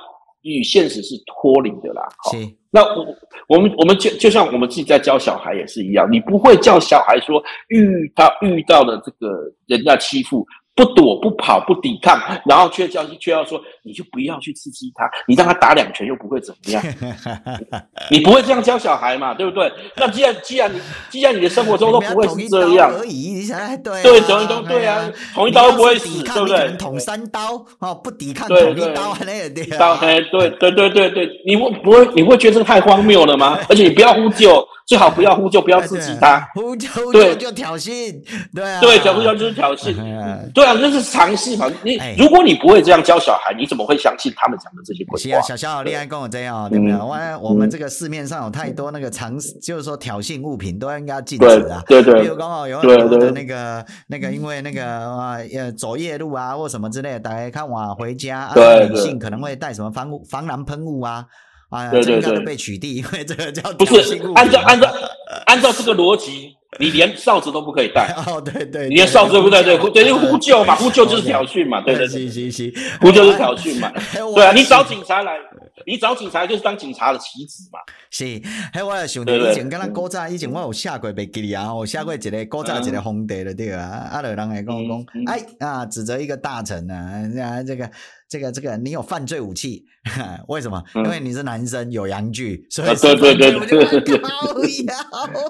[0.44, 2.08] 与现实是脱离的啦。
[2.18, 2.32] 好。
[2.72, 3.06] 那我
[3.48, 10.46] 我们我们就就像我们自己在教小孩也是一样，你不会叫小孩说遇到遇到了这个人家欺负。
[10.78, 16.84] 不躲不跑不抵抗，然后却叫却要说，你就不要去刺激他，你让他打两拳又不会怎么样，
[18.12, 19.72] 你不会这样教小孩嘛，对不对？
[19.98, 26.72] 那既然既然你既然你的生活中都不会是这样而已，你想对对捅一刀对啊，捅一刀不会死，对不对？
[26.78, 33.58] 捅三刀哦，不抵抗捅一刀还那对刀哎，对对对对对，你会不会你会觉得这个太荒谬了吗？
[33.68, 34.64] 而且你不要呼救。
[34.88, 36.40] 最好不要呼救，不要刺激他。
[36.56, 38.24] 呼救对就挑衅，
[38.56, 39.94] 对啊，对，小呼救就是挑衅，
[40.54, 41.70] 对啊，这是常识嘛。
[41.84, 45.42] 你如果你不会这样教小孩，你怎么会相信他们讲的这些鬼话？
[45.42, 46.96] 小小恋爱，跟我这样，对不对？
[46.96, 51.84] 我我们这个市面上有太多那个常识，就是说挑衅物品都应该要禁止啊。
[51.86, 54.82] 对对，比如刚好有很多的那个那个，因为那个
[55.54, 58.50] 呃走夜路啊或什么之类的，大家看我回家，
[58.90, 61.26] 女性可能会带什么防防狼喷雾啊。
[61.70, 64.94] 啊，对对对，被取缔，因为这个叫不是按照按照
[65.46, 68.14] 按照这个逻辑，你连哨子都不可以带。
[68.28, 73.92] 哦，对对，你连哨子都不对，对，等于呼救嘛， 呼救就是挑衅嘛，对对对，是是是， 呼救是挑衅嘛，
[74.36, 75.38] 对啊，你找警察来，
[75.86, 77.80] 你找警察就是当警察的棋子嘛。
[78.10, 78.26] 是，
[78.74, 87.90] 还我也想到以前，跟咱古早以前我有下过笔记啊，我写过一个古早一个皇帝了对啊，啊，有人来跟我讲，哎啊，指责一个大臣啊，啊，这个。
[88.30, 89.86] 这个这个，你有犯罪武器？
[90.50, 90.84] 为什么？
[90.96, 94.18] 因为你是男生，有阳具，所以对对对对对对对，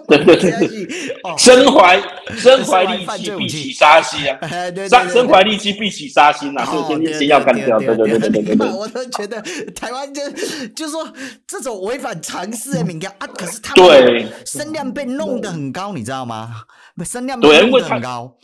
[0.07, 1.06] 对对对，
[1.37, 2.01] 身怀
[2.35, 4.39] 身怀利器，必起杀心啊！
[4.89, 6.65] 身身怀利器，必起杀心呐！
[6.65, 8.67] 就天天先要干掉，对对对对对。
[8.69, 9.41] 我都觉得
[9.75, 10.21] 台湾就
[10.75, 11.11] 就说
[11.47, 16.63] 这种违反常识的敏感啊，可是他们声量被弄得很高，你知道吗？
[17.05, 18.35] 声量被弄得很高。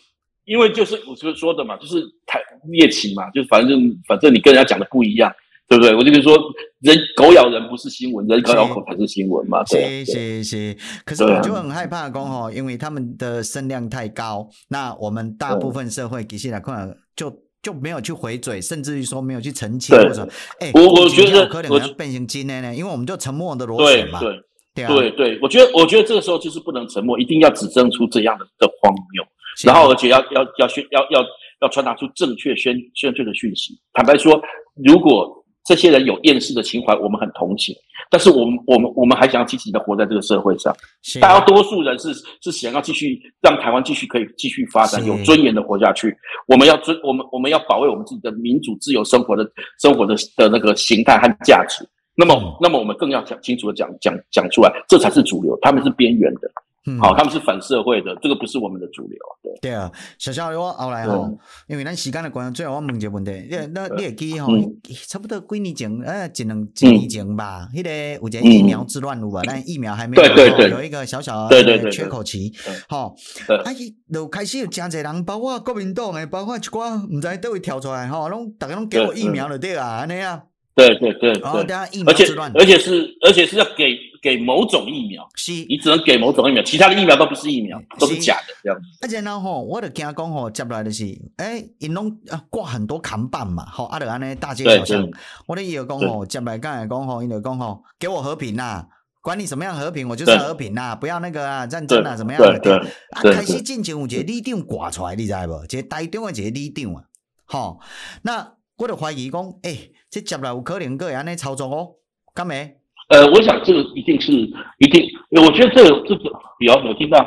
[0.46, 2.38] 因为就是我就说的嘛，就是台
[2.70, 5.32] 猎奇嘛，就反正反正你跟人家讲的不一样，
[5.68, 5.96] 对不对？
[5.96, 6.38] 我就是说，
[6.82, 9.64] 人狗咬人不是新闻，人狗咬狗才是新闻嘛。
[9.66, 20.28] 是是是，可是我就很害怕讲哦，因为他们的声量太高，那我们大部分社会其实来看，就就没有去回嘴，甚至于说没有去澄清或者，
[20.60, 24.20] 哎，我我觉得可能变成今天呢，因为我们就沉默的螺旋嘛。
[24.20, 24.30] 对
[24.76, 29.24] 对对对，我觉得我觉得这个时候就是不能沉默，一定要指证出这样的的荒谬。
[29.64, 31.24] 然后，而且要要要宣要要
[31.62, 33.80] 要传达出正确宣宣确的讯息。
[33.94, 34.42] 坦白说，
[34.84, 37.76] 如果这些人有厌世的情怀，我们很同情。
[38.10, 40.76] 但是我们我们我们还想要积极的活在这个社会上。
[41.22, 46.16] 大多数人是是想要继续让台湾继续可以继续发展，有尊严的活下去。
[46.48, 49.50] 我们要尊我们我们要保卫我们自己的民主自由生活的
[49.80, 51.88] 生活的的那个形态和价值。
[52.16, 56.42] 那么、嗯、那么我们更要讲清楚的讲讲讲出来，这才是主流，他们是边缘的。
[56.86, 59.18] 嗯、好，他们是反社会的，这个不是我们的主流。
[59.42, 64.76] 对，对啊，小小我后来吼，嗯、因为咱时间的关系，最后我问一个问题，你那你也记吼，嗯、
[65.08, 67.90] 差不多几年前，呃，一两几年前吧，迄、嗯、个
[68.22, 69.42] 有一个疫苗之乱有无？
[69.46, 72.52] 但疫苗还没有，对对对，有一个小小的缺口期，
[72.90, 73.16] 吼，
[73.64, 80.44] 啊，伊就开始有真侪人，包括国民党诶，包括一寡毋知倒位跳出来，吼，拢大家拢给我疫苗就，对啊，安尼啊。
[80.76, 88.86] 对对对，然后等下疫苗之乱，而且而且是而且是要给给某种疫苗，是，你只能给某种疫苗，其他的疫苗都不是疫苗，都是假的这样子。
[89.02, 91.04] 而且呢，吼，我就惊讲吼，接来的是，
[91.36, 92.18] 诶，因拢
[92.50, 95.06] 挂很多看板嘛，吼，啊，就安尼大街小巷，
[95.46, 98.88] 我的意思讲吼，接来刚才讲吼，因就讲吼，给我和平呐，
[99.22, 102.78] 管你什么样和平，我就是和平呐，不要那个啊战争啊，什么样的，
[103.12, 105.66] 啊，开始进前有一个里长挂出来，你知无？
[105.66, 107.04] 一个台中的一个里长啊，
[107.44, 107.80] 吼，
[108.22, 109.92] 那我就怀疑讲，诶。
[110.10, 111.96] 这接下来有可能个安尼操作哦，
[112.36, 112.78] 干没？
[113.14, 114.32] 呃，我想这个一定是
[114.80, 117.20] 一定，我觉得这个这个有有听到，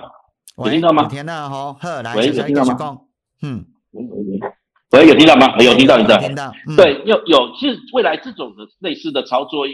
[0.56, 1.04] 有听到吗？
[1.04, 1.76] 有听到哈，
[2.16, 2.98] 喂，有听到吗？
[3.42, 3.64] 嗯，
[4.90, 5.54] 喂，有听到吗？
[5.58, 6.52] 有听到，有听到。
[6.76, 9.64] 对，有有，其实未来这种的类似的操作，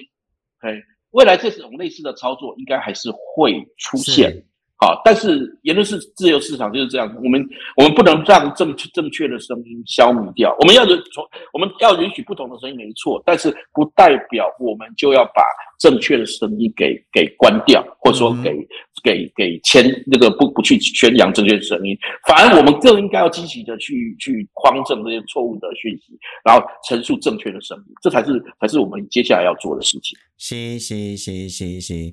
[0.60, 0.82] 哎，
[1.12, 4.44] 未来这种类似的操作应该还是会出现。
[4.76, 7.40] 好，但是言论是自由市场就是这样，我们
[7.76, 15.42] 我们不能让正正确的声音消弭掉，我们要从我们要允许不同的声音没错，但是不代表我们就要把
[15.82, 18.50] 正确的声音给给关掉，或者说给。
[18.50, 18.66] 嗯
[19.04, 21.96] 给给签那个不不去宣扬正确的声音，
[22.28, 30.16] 反而我们更应该要积极的去去匡正这些错误的讯息，然后陈述正确的声音，这才是才是我们接下来要做的事情。
[30.38, 32.12] 是是是是是，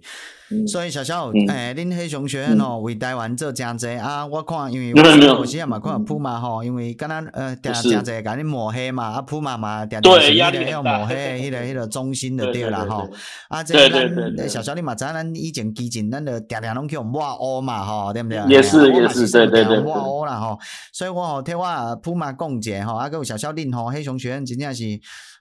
[0.68, 4.26] 所以小小诶，恁黑熊学院哦，为台湾做真济啊！
[4.26, 4.90] 我看因为
[5.22, 13.10] 有时嘛看铺嘛吼，因为刚刚呃真真济甲恁抹黑嘛，啊铺嘛嘛，对压力要抹黑，迄个迄个中心的对啦吼。
[13.48, 16.70] 啊，这咱小小你嘛知咱以前基进咱的定定。
[16.80, 18.38] 拢叫抹黑嘛，吼，对不对？
[18.48, 20.58] 也是也是，对对对，抹黑啦，吼。
[20.94, 24.84] 所以我吼替我铺马讲者，吼，啊，搁有小小恁吼，黑熊学院真正是。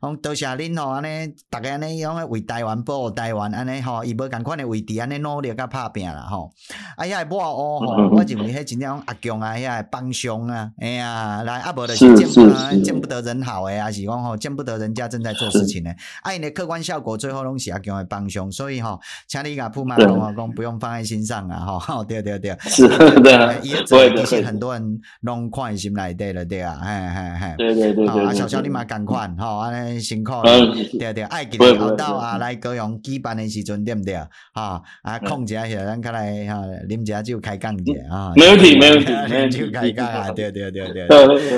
[0.01, 6.53] 讲多谢恁吼，安尼大家安尼用为台湾保护台湾，安尼吼，伊无共款的位置，安尼努力甲拍拼啦吼。
[6.97, 7.41] 啊，遐个抹
[7.81, 15.97] 黑吼，我认为迄真正阿强啊，遐个帮凶啊，哎呀，来啊，无就是见不见不得人好诶，啊是讲吼，见不得人家正在做事情诶。
[16.23, 18.99] 啊，因诶客观效果最后拢是阿强的帮凶，所以吼，
[19.29, 30.09] 请你甲铺马讲话讲不用放在心上啊，吼， 对对对， 是的，也其实很多人拢看心内底了，对啊，嘿嘿嘿，对对对对，啊，小小你嘛共款吼，安尼。
[30.09, 30.43] 辛苦了，
[30.99, 34.15] 对对，爱给你后到啊来高雄举办的时阵，对不对？
[34.15, 38.33] 啊啊，空一下去，咱过来哈，啉一下酒开讲一下啊。
[38.35, 41.09] 没问题，没问题， 啉酒开讲啊，对对对对。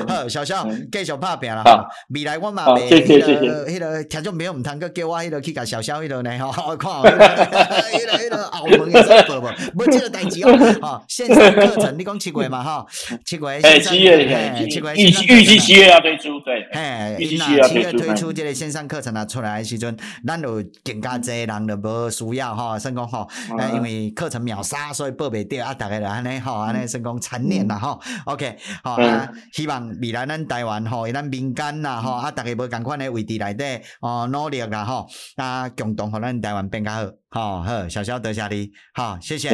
[0.08, 1.62] 好，小小继续拍拼啦。
[1.64, 9.52] 好，未来我嘛袂迄个迄个听众朋友毋通阁叫我迄个去甲小小迄个呢，吼，看迄个 迄个澳门的直播无？
[9.74, 10.56] 无这个代志哦。
[10.80, 12.62] 哈，线上课程你讲七月嘛？
[12.62, 12.86] 哈，
[13.24, 13.60] 七月。
[13.62, 16.62] 哎，七月，七月，预预计七月要推出，对。
[16.72, 18.32] 哎，预计七月推出。
[18.32, 23.28] 这个线上课程啊出来的时阵，咱就更加侪人就无需要吼，算讲吼，
[23.74, 28.00] 因为课程秒杀，所以报袂掉啊，逐个就安尼吼，安尼算讲残念啦吼。
[28.26, 33.64] OK，好啊，希望未来咱台湾吼，咱民间呐吼，啊，逐个无共款诶位置内底
[34.00, 35.06] 哦努力啦吼，
[35.36, 36.90] 啊，共同互咱台湾变较
[37.30, 39.50] 好，好好，小肖得下你，好，谢谢，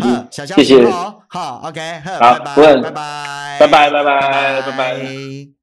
[0.00, 0.84] 好，小肖谢谢，
[1.28, 5.55] 好，OK，好，拜拜，拜拜，拜拜，拜拜，拜拜。